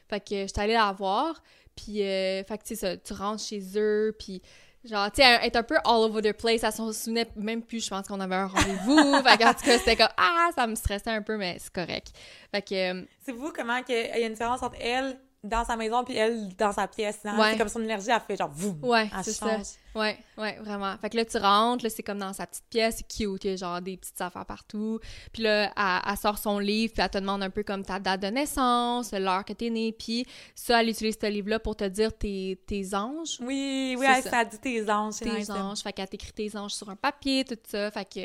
[0.09, 1.41] Fait que j'étais allée la voir,
[1.75, 4.41] puis euh, fait que tu sais tu rentres chez eux, puis
[4.83, 7.83] genre tu sais est un peu all over the place, elle s'en souvenait même plus,
[7.83, 8.95] je pense qu'on avait un rendez-vous.
[9.23, 11.73] fait que en tout cas, c'était comme ah, ça me stressait un peu mais c'est
[11.73, 12.11] correct.
[12.51, 15.63] Fait que euh, C'est vous comment que- il y a une différence entre elle dans
[15.65, 17.19] sa maison puis elle dans sa pièce.
[17.25, 17.39] hein?
[17.39, 17.51] Ouais.
[17.51, 18.77] C'est comme son énergie, elle fait genre vous.
[18.83, 19.57] ouais, c'est ça.
[19.95, 20.97] Ouais, ouais, vraiment.
[20.97, 23.51] Fait que là, tu rentres, là, c'est comme dans sa petite pièce, c'est cute, il
[23.51, 24.99] y a genre des petites affaires partout.
[25.31, 27.97] Puis là, elle, elle sort son livre, puis elle te demande un peu comme ta
[27.97, 31.85] date de naissance, l'heure que t'es né, puis ça, elle utilise ce livre-là pour te
[31.85, 34.29] dire tes, tes anges, Oui, oui, elle, ça.
[34.31, 35.15] ça dit tes anges.
[35.19, 35.63] tes nice, ça.
[35.63, 35.79] anges.
[35.81, 37.89] Fait qu'elle t'écrit tes anges sur un papier, tout ça.
[37.91, 38.19] Fait que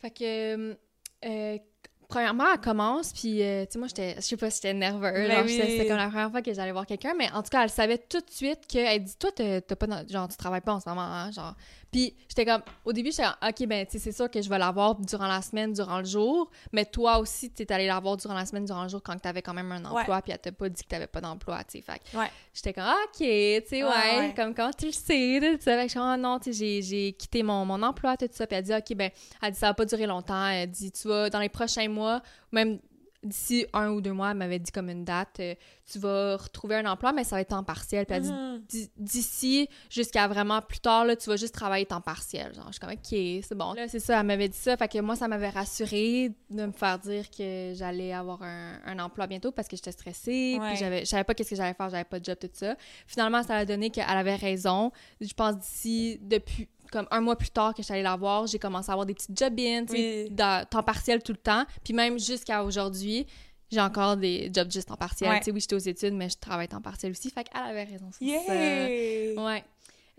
[0.00, 0.76] Fait que,
[1.24, 1.58] euh,
[2.08, 5.28] premièrement, elle commence, puis, euh, tu sais, moi, j'étais, je sais pas si j'étais nerveuse.
[5.28, 5.60] Ben oui.
[5.60, 7.98] c'était comme la première fois que j'allais voir quelqu'un, mais en tout cas, elle savait
[7.98, 11.02] tout de suite qu'elle dit, toi, t'as pas, genre, tu travailles pas en ce moment,
[11.02, 11.54] hein, genre.
[11.92, 14.48] Puis, j'étais comme, au début, j'étais comme, ok, ben, tu sais, c'est sûr que je
[14.50, 17.98] vais la voir durant la semaine, durant le jour, mais toi aussi, t'es allé la
[18.00, 20.38] voir durant la semaine, durant le jour, quand t'avais quand même un emploi, puis elle
[20.38, 21.82] t'a pas dit que t'avais pas d'emploi, tu sais.
[21.82, 22.30] Fait que Ouais.
[22.52, 25.76] j'étais comme, ah, ok, tu sais, ouais, Ouais, comme, comment tu le sais, tout ça.
[25.76, 28.16] Fait que je suis comme, ah non, tu sais, j'ai- j'ai quitté mon, mon emploi,
[28.16, 28.46] tout ça.
[28.46, 29.10] Puis elle dit, ok, ben,
[29.42, 30.46] elle dit, ça va pas durer longtemps.
[30.48, 32.20] Elle dit, tu vas, dans les prochains mois,
[32.52, 32.78] même
[33.28, 35.54] d'ici un ou deux mois, elle m'avait dit comme une date, euh,
[35.90, 38.06] tu vas retrouver un emploi, mais ça va être temps partiel.
[38.06, 38.62] Puis elle dit, Mhm.
[38.68, 42.52] d'i- d'ici jusqu'à vraiment plus tard, là, tu vas juste travailler temps partiel.
[42.54, 43.72] Genre, je suis comme, OK, c'est bon.
[43.74, 44.76] Là, c'est ça, elle m'avait dit ça.
[44.76, 48.98] Fait que moi, ça m'avait rassurée de me faire dire que j'allais avoir un, un
[48.98, 50.58] emploi bientôt parce que j'étais stressée.
[50.60, 50.68] Ouais.
[50.70, 52.74] Puis j'avais, je savais pas qu'est-ce que j'allais faire, j'avais pas de job, tout ça.
[53.06, 54.90] Finalement, ça a donné qu'elle avait raison.
[55.20, 58.46] Je pense d'ici, depuis comme un mois plus tard que je suis allée la voir,
[58.46, 60.30] j'ai commencé à avoir des petites job-ins, Oui.
[60.70, 61.64] temps partiel tout le temps.
[61.84, 63.26] Puis même jusqu'à aujourd'hui,
[63.70, 65.30] j'ai encore des jobs juste temps partiel.
[65.30, 65.38] Ouais.
[65.38, 67.30] Tu sais, oui, j'étais aux études, mais je travaille temps partiel aussi.
[67.30, 68.54] Fait qu'elle avait raison sur ça.
[68.54, 69.42] Yeah!
[69.44, 69.64] Ouais.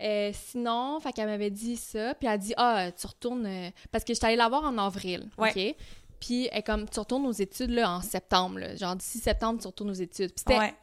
[0.00, 3.70] Euh, sinon, fait qu'elle m'avait dit ça, puis elle a dit ah tu retournes euh,
[3.90, 5.50] parce que j'étais allée la voir en avril, Ouais.
[5.50, 5.76] ok.
[6.20, 8.76] Puis elle comme tu retournes aux études là en septembre, là.
[8.76, 10.32] genre d'ici septembre tu retournes aux études.
[10.32, 10.74] Puis c'était, Ouais.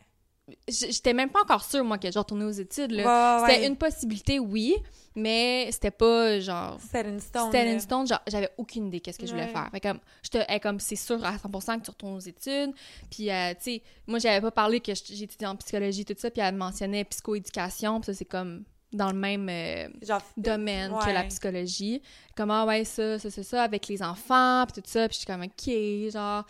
[0.67, 3.41] J'étais même pas encore sûre moi que je retournais aux études là.
[3.41, 3.67] Ouais, C'était ouais.
[3.67, 4.75] une possibilité oui,
[5.15, 7.19] mais c'était pas genre stone.
[7.19, 9.69] c'était une stone, genre, j'avais aucune idée qu'est-ce que je voulais faire.
[9.71, 12.73] Fait comme, j'étais comme, c'est sûr à 100% que tu retournes aux études.
[13.10, 16.41] Puis, euh, tu sais, moi, j'avais pas parlé que j'étudiais en psychologie, tout ça, puis
[16.41, 21.23] elle mentionnait psychoéducation, puis ça, c'est comme dans le même euh, Genre, domaine que la
[21.23, 22.01] psychologie.
[22.36, 25.43] Comment, ouais, ça, ça, ça, ça, avec les enfants, puis tout ça, puis j'étais comme,
[25.43, 26.45] OK, genre...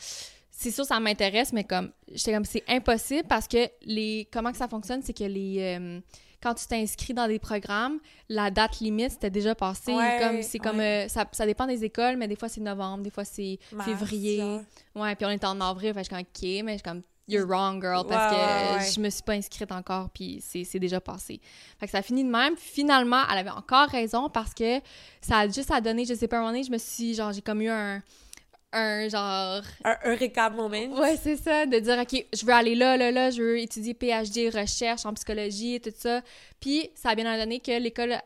[0.57, 4.27] C'est sûr, ça m'intéresse, mais comme, j'étais comme, c'est impossible parce que les...
[4.31, 5.57] Comment que ça fonctionne, c'est que les...
[5.59, 5.99] euh,
[6.41, 9.93] quand tu t'inscris dans des programmes, la date limite, c'était déjà passé.
[9.93, 10.77] Ouais, comme, c'est comme...
[10.77, 11.05] ouais.
[11.05, 14.41] euh, ça, ça dépend des écoles, mais des fois, c'est novembre, des fois, c'est février.
[14.95, 17.01] Ouais, puis on était en avril, fait je suis comme, OK, mais je suis comme,
[17.27, 18.39] you're wrong, girl, parce que
[18.77, 21.41] ouais, je me suis pas inscrite encore, puis c'est c'est déjà passé.
[21.79, 22.55] Fait que ça a fini de même.
[22.55, 24.79] Finalement, elle avait encore raison parce que
[25.21, 27.33] ça a juste à donner, je sais pas, un moment donné, je me suis, genre,
[27.33, 28.01] j'ai comme eu un,
[28.75, 29.61] un genre...
[29.83, 30.99] Un Eureka moment.
[30.99, 33.93] Ouais, c'est ça, de dire, OK, je veux aller là, là, là, je veux étudier
[33.93, 36.21] PhD, recherche en psychologie et tout ça.
[36.59, 38.17] Puis ça a bien donné que l'école,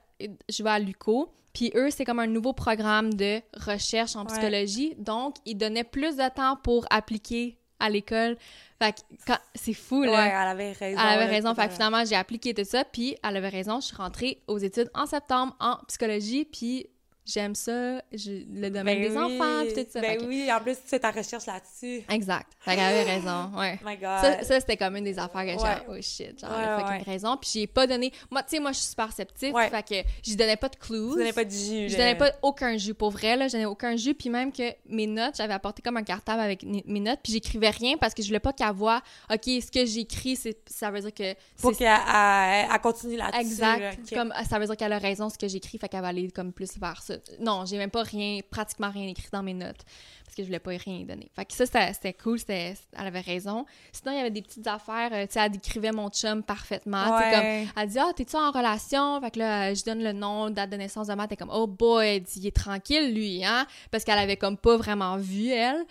[0.49, 4.27] je vais à l'UCO, puis eux, c'est comme un nouveau programme de recherche en Ouais.
[4.27, 4.95] psychologie.
[4.97, 8.37] Donc, ils donnaient plus de temps pour appliquer à l'école.
[8.81, 8.93] Fait
[9.25, 10.25] que c'est fou, Ouais, là.
[10.27, 10.99] elle avait raison.
[11.01, 11.55] Elle avait raison.
[11.55, 13.79] Fait que finalement, j'ai appliqué tout ça, puis elle avait raison.
[13.79, 16.87] Je suis rentrée aux études en septembre en psychologie, puis
[17.31, 20.01] j'aime ça, je- le domaine Ben des oui, enfants, puis tout ça.
[20.01, 22.03] Ben que- oui, en plus, tu fais ta recherche là-dessus.
[22.09, 22.47] Exact.
[22.59, 23.79] Fait qu'elle avait raison, ouais.
[23.81, 24.21] Oh my God.
[24.21, 25.85] Ça, ça, c'était comme une des affaires que j'ai Ouais.
[25.89, 27.11] oh shit, genre, Ouais, elle a fucking ouais.
[27.11, 27.37] raison.
[27.37, 28.11] Puis j'ai pas donné...
[28.31, 31.11] Moi, tu sais, moi, je suis super sceptique, fait que je donnais pas de clues.
[31.11, 31.89] Tu donnais pas de jus.
[31.89, 34.73] Je donnais pas aucun jus, pour vrai, là, je donnais aucun jus, puis même que
[34.87, 38.21] mes notes, j'avais apporté comme un cartable avec mes notes, puis j'écrivais rien parce que
[38.21, 41.77] je voulais pas qu'elle voie, OK, ce que j'écris, c'est ça veut dire que c'est
[41.77, 43.41] qu'elle elle- elle continue là-dessus.
[43.41, 46.07] exact, là, comme ça veut dire qu'elle a raison ce que j'écris, fait qu'elle va
[46.07, 47.15] aller comme plus vers ça.
[47.39, 49.83] Non, j'ai même pas rien, pratiquement rien écrit dans mes notes,
[50.23, 51.29] parce que je voulais pas rien donner.
[51.35, 53.65] Fait que ça, c'était cool, c'était- elle avait raison.
[53.91, 57.03] Sinon, il y avait des petites affaires, euh, tu sais, elle décrivait mon chum parfaitement,
[57.03, 57.67] tu sais, comme Ouais.
[57.75, 59.19] elle dit Ah, t'es-tu en relation?
[59.21, 61.27] Fait que là, je donne le nom, date de naissance de ma.
[61.27, 63.65] T'es comme Oh boy, elle dit Il est tranquille, lui, hein?
[63.91, 65.85] Parce qu'elle avait comme pas vraiment vu, elle.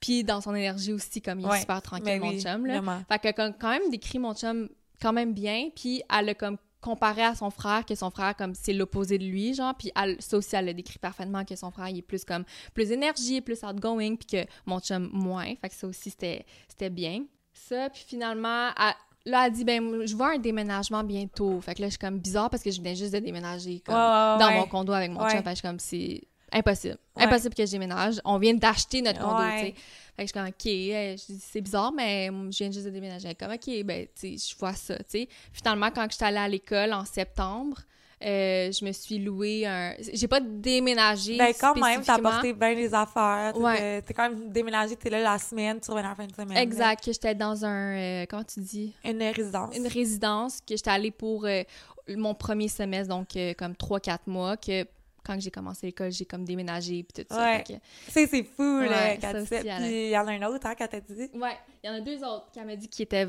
[0.00, 1.60] Puis dans son énergie aussi, comme il est Ouais.
[1.60, 2.74] super tranquille, Ben mon oui, chum, là.
[2.80, 3.02] vraiment.
[3.08, 4.68] Fait que quand quand même décrit mon chum
[5.02, 5.68] quand même bien.
[5.74, 9.24] Puis elle a comme comparé à son frère, que son frère, comme c'est l'opposé de
[9.24, 9.74] lui, genre.
[9.74, 12.44] Puis elle, ça aussi, elle a décrit parfaitement que son frère, il est plus comme
[12.74, 15.54] plus énergie, plus outgoing, puis que mon chum moins.
[15.60, 17.24] Fait que ça aussi, c'était c'était bien.
[17.54, 21.58] Ça, puis finalement, elle- là, elle dit, ben, je vois un déménagement bientôt.
[21.62, 23.94] Fait que là, je suis comme bizarre parce que je venais juste de déménager comme,
[23.94, 25.30] ouais, dans mon condo avec mon Ouais.
[25.30, 25.38] chum.
[25.38, 26.22] Fait que je suis comme, c'est
[26.54, 26.96] impossible.
[27.16, 27.24] Ouais.
[27.24, 28.20] Impossible que je déménage.
[28.24, 29.60] On vient d'acheter notre condo, Ouais.
[29.60, 29.74] tu sais.
[30.16, 32.86] Fait que je suis comme, OK, euh, je dis, c'est bizarre, mais je viens juste
[32.86, 33.34] de déménager.
[33.34, 35.28] Comme, OK, ben, tu sais, je vois ça, tu sais.
[35.52, 37.78] Finalement, quand je suis allée à l'école en septembre,
[38.24, 39.94] euh, je me suis loué un.
[40.12, 41.36] J'ai pas déménagé.
[41.36, 43.52] Ben, quand même, t'as apporté bien les affaires.
[43.54, 44.02] T'es- Ouais.
[44.02, 46.56] T'es quand même déménagé, t'es là la semaine, tu reviens la fin de semaine.
[46.56, 47.96] Exact, que j'étais dans un.
[47.96, 48.94] euh, comment tu dis?
[49.04, 49.76] Une résidence.
[49.76, 51.62] Une résidence, que j'étais allée pour euh,
[52.08, 54.86] mon premier semestre, donc comme 3-4 mois, que
[55.24, 57.42] quand j'ai commencé l'école, j'ai comme déménagé, puis tout ça.
[57.42, 57.64] Ouais.
[57.66, 57.72] que-
[58.10, 59.68] sais, c'est fou, là, Ouais, quand tu sais.
[59.68, 61.30] a- Puis il y en a un autre, hein, quand t'as dit?
[61.34, 63.28] Ouais, il y en a deux autres qui m'a dit qui étaient.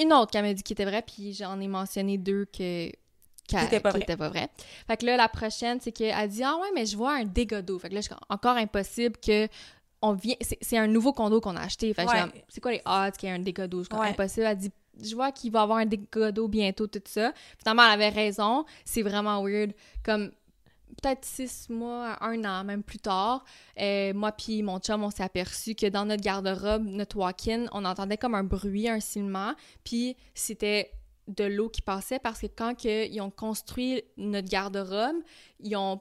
[0.00, 2.90] Une autre qui m'a dit qui était vraie, puis j'en ai mentionné deux que.
[3.46, 3.90] Qui étaient pas
[4.30, 4.48] vraies.
[4.86, 7.60] Fait que là, la prochaine, c'est qu'elle dit Ah ouais, mais je vois un dégât
[7.60, 7.78] d'eau.
[7.78, 9.48] Fait que là, je encore impossible que.
[10.06, 11.92] On vient, c'est c'est un nouveau condo qu'on a acheté.
[11.94, 12.44] Fait que Ouais.
[12.48, 13.82] c'est quoi les odds qu'il y ait un dégât d'eau?
[13.82, 14.46] Je impossible.
[14.46, 14.70] Elle dit,
[15.02, 17.32] je vois qu'il va y avoir un dégât d'eau bientôt, tout ça.
[17.58, 18.64] Finalement, elle avait raison.
[18.84, 19.72] C'est vraiment weird.
[20.02, 20.30] Comme,
[20.94, 23.44] peut-être six mois, un an, même plus tard,
[23.80, 27.84] euh, moi puis mon chum, on s'est aperçu que dans notre garde-robe, notre walk-in, on
[27.84, 29.54] entendait comme un bruit, un silement,
[29.84, 30.92] puis c'était
[31.28, 35.16] de l'eau qui passait parce que quand que, ils ont construit notre garde-robe,
[35.60, 36.00] ils ont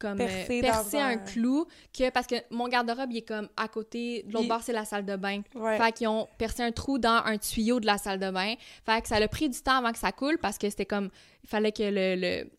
[0.00, 1.18] comme percé, percé un...
[1.18, 1.66] clou
[1.96, 4.86] que parce que mon garde-robe il est comme à côté de l'autre bord c'est la
[4.86, 5.42] salle de bain.
[5.52, 8.54] Fait qu'ils ont percé un trou dans un tuyau de la salle de bain.
[8.86, 11.10] Fait que ça a pris du temps avant que ça coule parce que c'était comme
[11.44, 12.50] il fallait que le le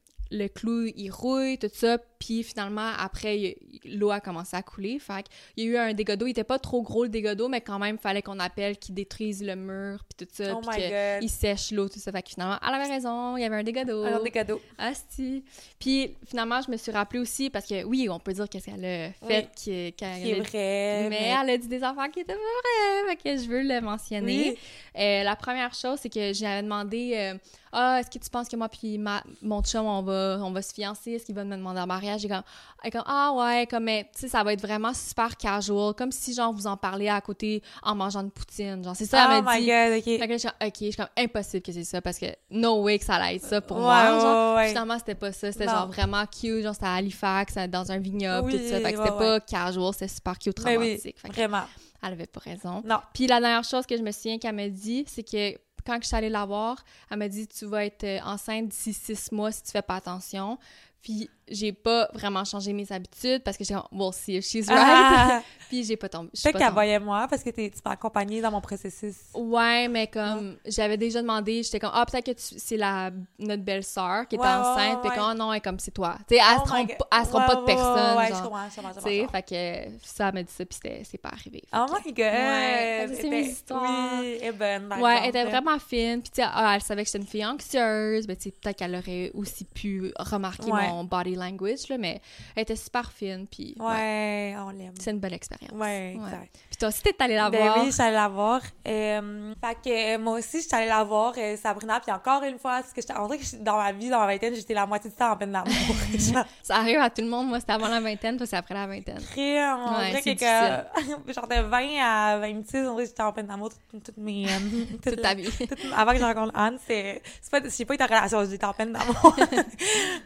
[0.49, 5.25] clou, il rouille, tout ça, puis finalement, après, l'eau a commencé à couler, fait
[5.57, 7.47] il y a eu un dégât d'eau, il était pas trop gros le dégât d'eau,
[7.47, 10.61] mais quand même, il fallait qu'on appelle qu'il détruise le mur, puis tout ça, oh
[10.61, 10.83] puis
[11.19, 13.63] qu'il sèche l'eau, tout ça, fait que finalement, elle avait raison, il y avait un
[13.63, 14.03] dégât d'eau.
[14.03, 14.61] Un dégât d'eau.
[14.77, 15.43] Asti.
[15.79, 18.85] Puis finalement, je me suis rappelé aussi, parce que oui, on peut dire qu'est-ce qu'elle
[18.85, 23.15] a fait, qui est vrai, mais, elle a dit des affaires qui étaient vraies, fait
[23.15, 24.59] que je veux le mentionner.
[24.95, 27.13] Euh, la première chose, c'est que j'avais demandé...
[27.15, 27.37] Euh,
[27.73, 30.61] ah, est-ce que tu penses que moi puis ma, mon chum, on va, on va
[30.61, 31.11] se fiancer?
[31.11, 32.10] Est-ce qu'il va me demander en mariage?
[32.19, 32.43] Et comme,
[32.91, 36.33] comme, ah ouais, comme, mais, tu sais, ça va être vraiment super casual, comme si,
[36.33, 38.83] genre, vous en parlez à côté en mangeant une poutine.
[38.83, 39.67] Genre, c'est ça, elle m'a oh dit.
[39.67, 40.19] God, ok.
[40.19, 42.81] Fait que je suis ok, je suis comme, impossible que c'est ça, parce que no
[42.81, 44.19] way que ça allait être ça pour moi.
[44.19, 45.51] Genre, ouais, finalement, c'était pas ça.
[45.51, 48.79] C'était genre vraiment cute, genre, c'était à Halifax, dans un vignoble, tout ça.
[48.79, 51.17] Fait que c'était pas casual, c'était super cute, romantique.
[51.23, 51.63] Oui, vraiment.
[52.03, 52.81] Elle avait pas raison.
[52.83, 52.99] Non.
[53.13, 56.07] Puis la dernière chose que je me souviens qu'elle m'a dit, c'est que quand je
[56.07, 59.51] suis allée la voir, elle m'a dit Tu vas être euh, enceinte d'ici six mois
[59.51, 60.57] si tu fais pas attention.
[61.01, 65.43] Puis j'ai pas vraiment changé mes habitudes parce que j'ai well see if she's right.
[65.69, 68.61] Puis j'ai pas tombé peut-être qu'elle voyait moi parce que tu m'as accompagnée dans mon
[68.61, 69.15] processus.
[69.33, 73.83] Ouais mais comme j'avais déjà demandé j'étais comme ah peut-être que c'est la notre belle
[73.83, 75.01] sœur qui est enceinte.
[75.01, 76.17] puis quand oh, non elle comme c'est toi.
[76.27, 78.69] Tu sais elle, oh se trompe, elle se trompe pas de personne ouais, je comprends,
[78.69, 81.63] je comprends, tu sais fait que ça elle m'a dit ça puis c'est pas arrivé.
[81.73, 82.17] Oh my god.
[82.17, 84.19] ouais, c'est mes histoires.
[84.21, 87.19] oui bonne ouais elle était vraiment fine puis tu sais ah, elle savait que j'étais
[87.19, 91.89] une fille anxieuse mais tu sais peut-être qu'elle aurait aussi pu remarquer mon body language,
[91.89, 92.21] là, mais
[92.55, 93.75] elle était super fine, puis...
[93.79, 94.93] Ouais, on l'aime.
[94.99, 95.71] C'est une belle expérience.
[95.73, 96.59] Ouais, exact.
[96.69, 97.83] Puis toi aussi, t'es allée la ben voir.
[97.83, 98.61] oui, j'allais la voir.
[98.87, 102.81] Euh, fait que moi aussi, j'étais allée la voir, euh, Sabrina, puis encore une fois,
[102.81, 105.31] parce que dirait que dans ma vie, dans ma vingtaine, j'étais la moitié du temps
[105.31, 105.71] en peine d'amour.
[106.63, 107.47] ça arrive à tout le monde.
[107.47, 109.19] Moi, c'était avant la vingtaine, toi, c'est après la vingtaine.
[109.31, 111.31] Crème, on dirait que...
[111.33, 114.45] genre de 20 à 26, on dirait que j'étais en peine d'amour toute, toute, mes...
[115.03, 115.49] toute, ta vie.
[115.95, 117.21] avant que je rencontre Anne, c'est...
[117.49, 117.59] Pas...
[117.69, 119.35] J'ai pas été en relation, j'étais en peine d'amour.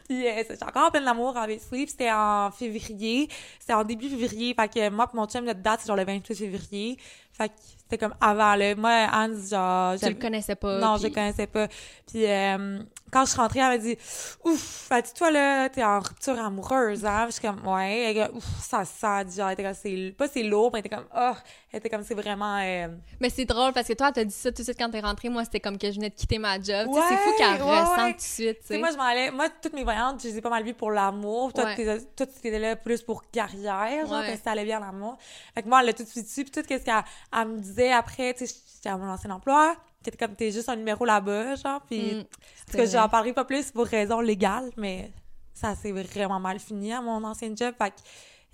[0.08, 3.28] puis euh, j'étais encore en peine d'amour avec Sleep, c'était en février.
[3.60, 4.54] C'était en début février.
[4.54, 6.98] Fait que moi et mon chum, notre date, c'est genre le 28 février.
[7.38, 8.76] Fait que c'était comme avant, là.
[8.76, 10.00] Moi, Hans, genre...
[10.00, 10.80] Tu le connaissais pas.
[10.80, 11.68] Non, je le connaissais pas.
[12.08, 12.80] Puis euh,
[13.12, 13.98] quand je suis rentrée, elle m'a dit
[14.46, 18.22] «Ouf, dit toi, là, t'es en rupture amoureuse, hein?» je suis comme «Ouais.» Elle dit
[18.38, 20.16] «Ouf, ça sent.» Genre, elle était comme «C'est...
[20.18, 21.34] Pas c'est lourd, mais elle était comme «Oh!»
[21.72, 22.58] Elle était comme «C'est vraiment...
[22.64, 22.88] Euh,
[23.20, 25.28] Mais c'est drôle, parce que toi, t'as dit ça tout de suite quand t'es rentrée.
[25.28, 26.88] Moi, c'était comme que je venais de quitter ma job.
[26.88, 28.78] Ouais, c'est fou qu'elle ouais, ressent tout de suite, tu sais.
[28.78, 29.30] moi, je m'en allais...
[29.30, 31.52] Moi, toutes mes voyantes, je les ai pas mal vues pour l'amour.
[31.52, 31.76] Toi,
[32.16, 35.18] toi, tu étais là plus pour carrière, genre, parce que ça allait bien l'amour.
[35.54, 36.44] Fait que moi, elle a tout de suite su.
[36.44, 40.18] Puis tout ce qu'elle me disait après, tu sais, j'étais à mon ancien emploi, t'étais
[40.18, 42.26] comme, t'es juste un numéro là-bas, genre, puis, mm,
[42.66, 45.12] parce que j'en parlerai pas plus pour raison légale, mais
[45.54, 47.96] ça s'est vraiment mal fini à mon ancien job, fait que,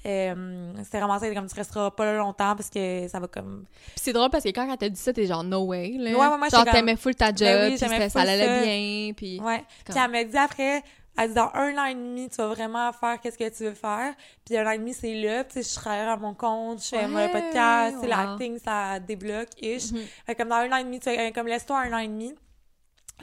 [0.03, 3.65] euh, c'était vraiment ça, comme tu resteras pas là longtemps parce que ça va comme.
[3.69, 5.91] Puis c'est drôle parce que quand elle t'a dit ça, t'es genre no way.
[5.95, 6.11] Là.
[6.11, 7.77] Ouais, ouais, moi, genre t'aimais full ta job, ben oui,
[8.09, 9.13] ça allait bien.
[9.13, 9.39] Puis.
[9.39, 9.63] Ouais.
[9.85, 10.83] Puis elle m'a dit après,
[11.17, 13.73] elle dit dans un an et demi, tu vas vraiment faire qu'est-ce que tu veux
[13.73, 14.13] faire.
[14.45, 15.43] Puis un an et demi, c'est là.
[15.43, 19.91] Puis je travaille à mon compte, je fais mon podcast, c'est l'acting, ça débloque, ish.
[19.91, 20.05] Mm-hmm.
[20.25, 22.33] Fait comme dans un an et demi, tu sais, comme laisse-toi un an et demi.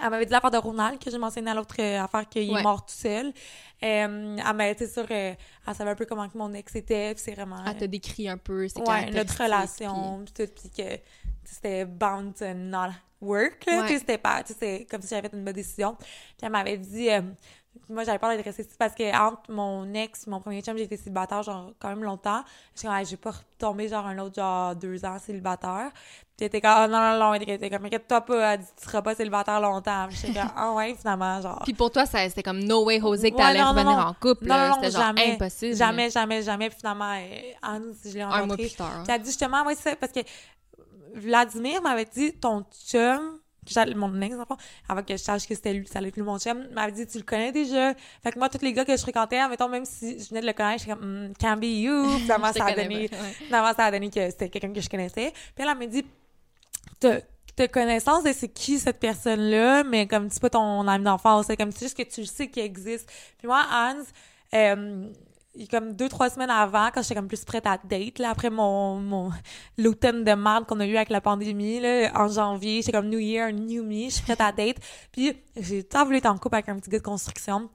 [0.01, 2.63] Elle m'avait dit l'affaire de Ronald, que j'ai mentionné à l'autre euh, affaire qu'il est
[2.63, 3.27] mort tout seul.
[3.27, 3.33] Euh,
[3.83, 5.05] elle m'a été sur...
[5.11, 5.35] Euh,
[5.67, 7.65] elle savait un peu comment que mon ex était, puis c'est vraiment...
[7.67, 11.01] Elle t'a décrit un peu ses Ouais, notre relation, puis tout, puis que
[11.45, 13.99] c'était bound to not work, là, ouais.
[13.99, 14.43] c'était pas...
[14.47, 15.97] C'est comme si j'avais fait une bonne décision.
[15.97, 16.09] Puis
[16.43, 17.09] elle m'avait dit...
[17.91, 20.85] Euh, moi j'avais peur d'être restée parce que entre mon ex mon premier chum j'ai
[20.85, 22.43] été célibataire genre quand même longtemps.
[22.75, 25.91] Je suis comme j'ai pas retombé genre un autre genre deux ans célibataire.
[26.37, 28.85] Puis était comme oh, non non non elle était comme inquiète-toi pas elle dit tu
[28.85, 30.09] seras pas célibataire longtemps.
[30.11, 31.63] J'étais comme ah ouais finalement genre.
[31.65, 34.75] Puis pour toi ça c'était comme no way José que t'allais revenir en couple non,
[34.75, 35.77] c'était genre jamais, impossible.
[35.77, 36.69] Jamais jamais jamais.
[36.71, 37.17] Puis finalement
[37.63, 39.03] Anne je l'ai rencontré un mois plus tard.
[39.05, 40.21] Puis elle dit justement ouais ça parce que
[41.15, 43.41] Vladimir m'avait dit ton chum
[43.95, 44.57] mon ex enfant
[44.89, 47.19] avant que je sache que c'était lui ça allait plus mon chum m'avait dit tu
[47.19, 47.95] le connais déjà?
[48.23, 50.47] Fait que moi tous les gars que je fréquentais mettons même si je venais de
[50.47, 52.09] le connaître j'étais comme mm, can be you.
[52.21, 53.09] Finalement ça a donné
[53.47, 55.33] finalement ça a donné que c'était quelqu'un que je connaissais.
[55.55, 56.05] Puis elle m'a dit
[57.01, 57.21] t'as
[57.67, 61.73] connaissance de c'est qui cette personne-là, mais comme c'est pas ton ami d'enfance, c'est comme
[61.73, 63.11] c'est juste que tu sais qu'il existe.
[63.39, 64.05] Puis moi, Hans,
[64.55, 65.09] euh,
[65.71, 68.97] comme deux, trois semaines avant, quand j'étais comme plus prête à date, là, après mon,
[68.97, 69.31] mon,
[69.77, 73.19] l'automne de merde qu'on a eu avec la pandémie, là, en janvier, j'étais comme New
[73.19, 74.77] Year, New Me, je suis prête à date.
[75.13, 77.69] Puis, j'ai tant voulu être en couple avec un petit gars de construction.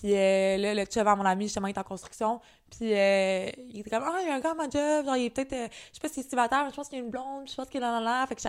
[0.00, 2.40] Puis euh, là, le chum à mon ami, justement, il est en construction.
[2.70, 5.04] Puis euh, il était comme, ah, il y a un gars à ma job.
[5.04, 6.98] Genre, il est peut-être, euh, je sais pas si c'est célibataire, mais je pense qu'il
[6.98, 7.48] y a une blonde.
[7.48, 8.26] Je pense qu'il est là, là, là.
[8.26, 8.48] Fait que je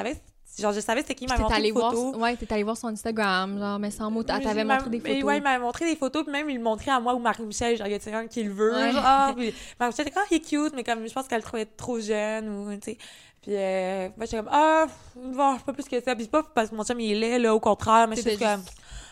[0.59, 1.25] genre, je savais c'était qui.
[1.25, 2.15] Il t'es montré des voir, photos.
[2.21, 4.89] ouais, t'es allé voir son Instagram, genre, mais sans mots, elle t'avait il montré m'a-
[4.89, 5.23] des photos.
[5.23, 7.77] Ouais, il m'avait montré des photos, puis même il le montrait à moi ou Marie-Michel,
[7.77, 8.91] genre, y a quelqu'un qui le veut, Ouais.
[8.91, 11.39] genre, ah, puis Marie-Michel était comme, ah, il est cute, mais comme, je pense qu'elle
[11.39, 12.97] le trouvait trop jeune, ou, tu sais.
[13.41, 16.15] Puis, euh, moi, j'étais comme, ah, bon, pas plus que ça.
[16.15, 18.37] Puis, c'est pas parce que mon chum, il est laid, là, au contraire, mais suis
[18.37, 18.63] comme,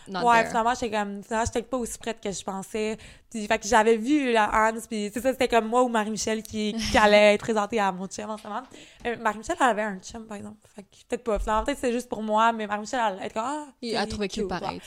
[0.07, 0.47] not ouais, there.
[0.47, 2.97] finalement, j'étais comme, finalement, j'étais pas aussi prête que je pensais.
[3.29, 6.41] Puis, fait que j'avais vu la Hans, puis c'est ça, c'était comme moi ou Marie-Michel
[6.41, 8.63] qui, qui allait être présentée à mon chum en ce moment.
[9.05, 10.57] Euh, Marie-Michel, elle avait un chum, par exemple.
[10.75, 11.32] Fait que peut-être pas.
[11.39, 14.47] Finalement, peut-être c'est juste pour moi, mais Marie-Michel, elle, comme, ah, Il a trouvé cute
[14.47, 14.81] pareil.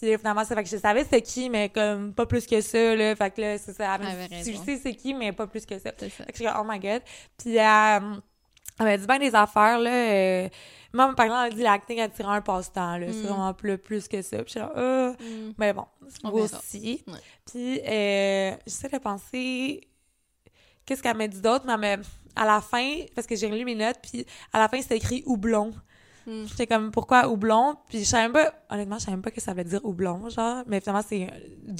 [0.00, 2.94] Puis finalement, c'est fait que je savais c'était qui, mais comme pas plus que ça,
[2.94, 3.16] là.
[3.16, 3.96] Fait que là, c'est ça.
[3.96, 4.64] Raison.
[4.64, 5.90] sais c'est qui, mais pas plus que ça.
[5.98, 6.24] C'est ça.
[6.24, 7.02] Fait que je suis comme, oh my god.
[7.36, 8.00] Puis euh,
[8.78, 9.90] elle m'a dit bien des affaires, là.
[9.90, 10.48] euh,
[10.92, 13.06] moi, par exemple, elle dit l'acting attirant un passe-temps, là.
[13.10, 13.26] C'est Mm.
[13.26, 14.36] vraiment plus, plus que ça.
[14.36, 15.12] Puis je suis là, ah.
[15.20, 15.52] Mm.
[15.58, 15.84] Mais bon,
[16.22, 17.04] On moi aussi.
[17.50, 19.80] Puis euh, j'essaie de penser
[20.86, 21.98] qu'est-ce qu'elle m'a dit d'autre, mais
[22.36, 25.24] à la fin, parce que j'ai relu mes notes, puis à la fin, c'était écrit
[25.26, 25.72] houblon.
[26.28, 26.44] Mm.
[26.46, 27.76] J'étais comme, pourquoi houblon?
[27.88, 30.28] Puis je savais même pas, honnêtement, je savais même pas que ça veut dire houblon,
[30.28, 31.28] genre, mais finalement, c'est euh,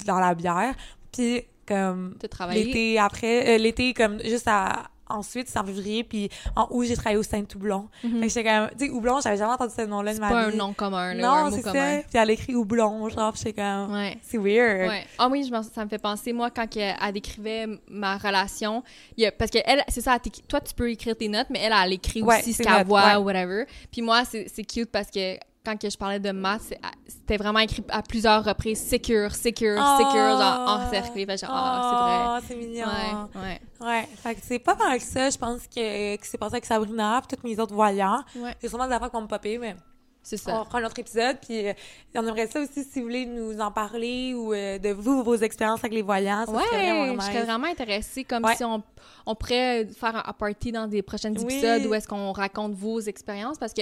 [0.05, 0.73] dans la bière.
[1.11, 2.17] Puis comme,
[2.49, 6.95] l'été après, euh, l'été, comme, juste à, ensuite, c'est en février, puis en août, j'ai
[6.95, 7.87] travaillé au Saint-Houblon.
[8.03, 8.11] Mhm.
[8.21, 10.29] Fait que j'étais comme, tu sais, houblon, j'avais jamais entendu ce nom-là de C'est ma
[10.29, 10.57] pas un vie.
[10.57, 11.97] nom commun, là, Non, c'est commun.
[11.97, 12.03] ça.
[12.09, 14.17] Puis elle écrit houblon, genre, j'étais comme, Ouais.
[14.21, 14.89] c'est weird.
[14.89, 15.05] Ouais.
[15.17, 18.83] Ah oui, je ça me fait penser, moi, quand elle décrivait ma relation,
[19.17, 20.17] il y a- parce que elle, c'est ça,
[20.47, 23.03] toi, tu peux écrire tes notes, mais elle, elle écrit Ouais, aussi ce qu'elle voit,
[23.05, 23.15] ouais.
[23.15, 23.65] ou whatever.
[23.91, 25.35] Puis moi, c'est c'est cute parce que
[25.69, 26.73] quand que je parlais de maths,
[27.07, 31.25] c'était vraiment écrit à plusieurs reprises, secure, secure, secure, genre encerclé.
[31.25, 32.85] Fait genre, ah, Oh, c'est mignon.
[33.31, 33.61] c'est vrai.
[33.81, 34.07] Ouais, Ouais.
[34.17, 37.21] Fait que c'est pas mal que ça, je pense, que, que c'est passé avec Sabrina,
[37.27, 38.23] puis tous mes autres voyants.
[38.35, 38.41] ouais.
[38.41, 39.75] Ouais, C'est sûrement des affaires qui vont me popper, mais
[40.21, 40.57] c'est on ça.
[40.59, 41.37] reprend un autre épisode.
[41.41, 41.73] Puis euh,
[42.15, 45.35] on aimerait ça aussi si vous voulez nous en parler ou euh, de vous, vos
[45.35, 46.45] expériences avec les voyants.
[46.45, 48.55] Ça Ouais, serait vraiment je serais vraiment intéressée, comme Ouais.
[48.55, 48.83] si on,
[49.25, 51.43] on pourrait faire un party dans des prochains Oui.
[51.43, 53.81] épisodes où est-ce qu'on raconte vos expériences, parce que,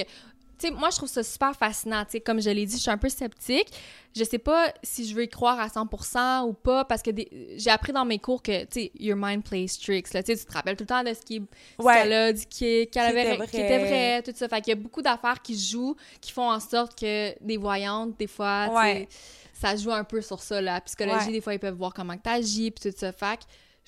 [0.66, 2.90] sais, moi, je trouve ça super fascinant, tu sais, comme je l'ai dit, je suis
[2.90, 3.68] un peu sceptique,
[4.16, 7.54] je sais pas si je veux y croire à 100% ou pas, parce que des-
[7.56, 10.52] j'ai appris dans mes cours que, tu sais, your mind plays tricks, là, tu te
[10.52, 11.40] rappelles tout le temps de ce qui
[11.78, 11.94] Ouais.
[11.94, 14.22] qu'elle a dit, qui, qu'elle avait, était qui était vrai.
[14.22, 17.34] tout ça, fait qu'il y a beaucoup d'affaires qui jouent, qui font en sorte que
[17.44, 19.08] des voyantes, des fois, Ouais.
[19.52, 21.32] ça joue un peu sur ça, la psychologie, Ouais.
[21.32, 23.12] des fois, ils peuvent voir comment tu agis, puis tout ça.
[23.12, 23.40] Fait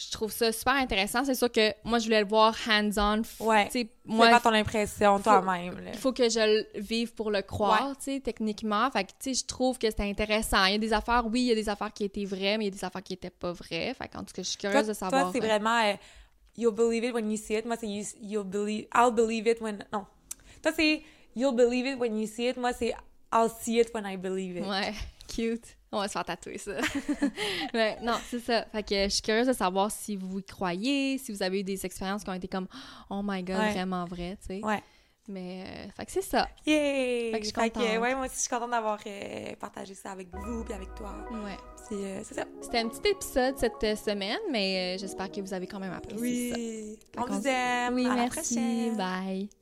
[0.03, 1.25] je trouve ça super intéressant.
[1.25, 3.23] C'est sûr que moi, je voulais le voir hands-on.
[3.45, 3.69] Ouais.
[4.07, 5.75] Moi, moi, pas ton impression toi-même.
[5.93, 8.91] il faut que je le vive pour le croire, tu sais, techniquement.
[8.91, 10.65] Fait que, tu sais, je trouve que c'était intéressant.
[10.65, 12.65] Il y a des affaires, oui, il y a des affaires qui étaient vraies, mais
[12.67, 13.93] il y a des affaires qui étaient pas vraies.
[13.95, 15.23] Fait qu'en tout cas, je suis Toi, curieuse de savoir.
[15.25, 15.95] toi, c'est euh, vraiment euh,
[16.57, 17.67] you'll believe it when you see it.
[17.67, 20.07] Moi, c'est you- you'll believe I'll believe it when non.
[20.63, 21.03] Toi, c'est
[21.37, 22.57] you'll believe it when you see it.
[22.57, 22.95] Moi, c'est
[23.33, 24.67] I'll see it when I believe it.
[24.67, 24.93] Ouais,
[25.29, 25.77] cute.
[25.93, 26.73] On va se faire tatouer ça.
[27.75, 28.65] Mais non, c'est ça.
[28.67, 31.65] Fait que je suis curieuse de savoir si vous y croyez, si vous avez eu
[31.65, 32.69] des expériences qui ont été comme
[33.11, 33.73] Oh my god, Ouais.
[33.73, 34.65] vraiment vraies, tu sais.
[34.65, 34.83] Ouais.
[35.29, 36.49] Mais, euh, fait que c'est ça.
[36.67, 37.31] Yay!
[37.31, 37.99] Fait que je suis Fait que, contente.
[38.01, 41.15] ouais, moi aussi, je suis contente d'avoir euh, partagé ça avec vous puis avec toi.
[41.31, 41.57] Ouais.
[41.89, 42.45] Puis, euh, c'est ça.
[42.61, 45.11] C'était un petit épisode cette semaine, mais euh, j'espécié
[45.47, 46.21] ça.
[46.21, 46.99] Oui.
[47.15, 47.95] Fait On vous aime.
[47.95, 48.55] Oui, à la merci.
[48.55, 48.97] prochaine.
[48.97, 49.60] Bye.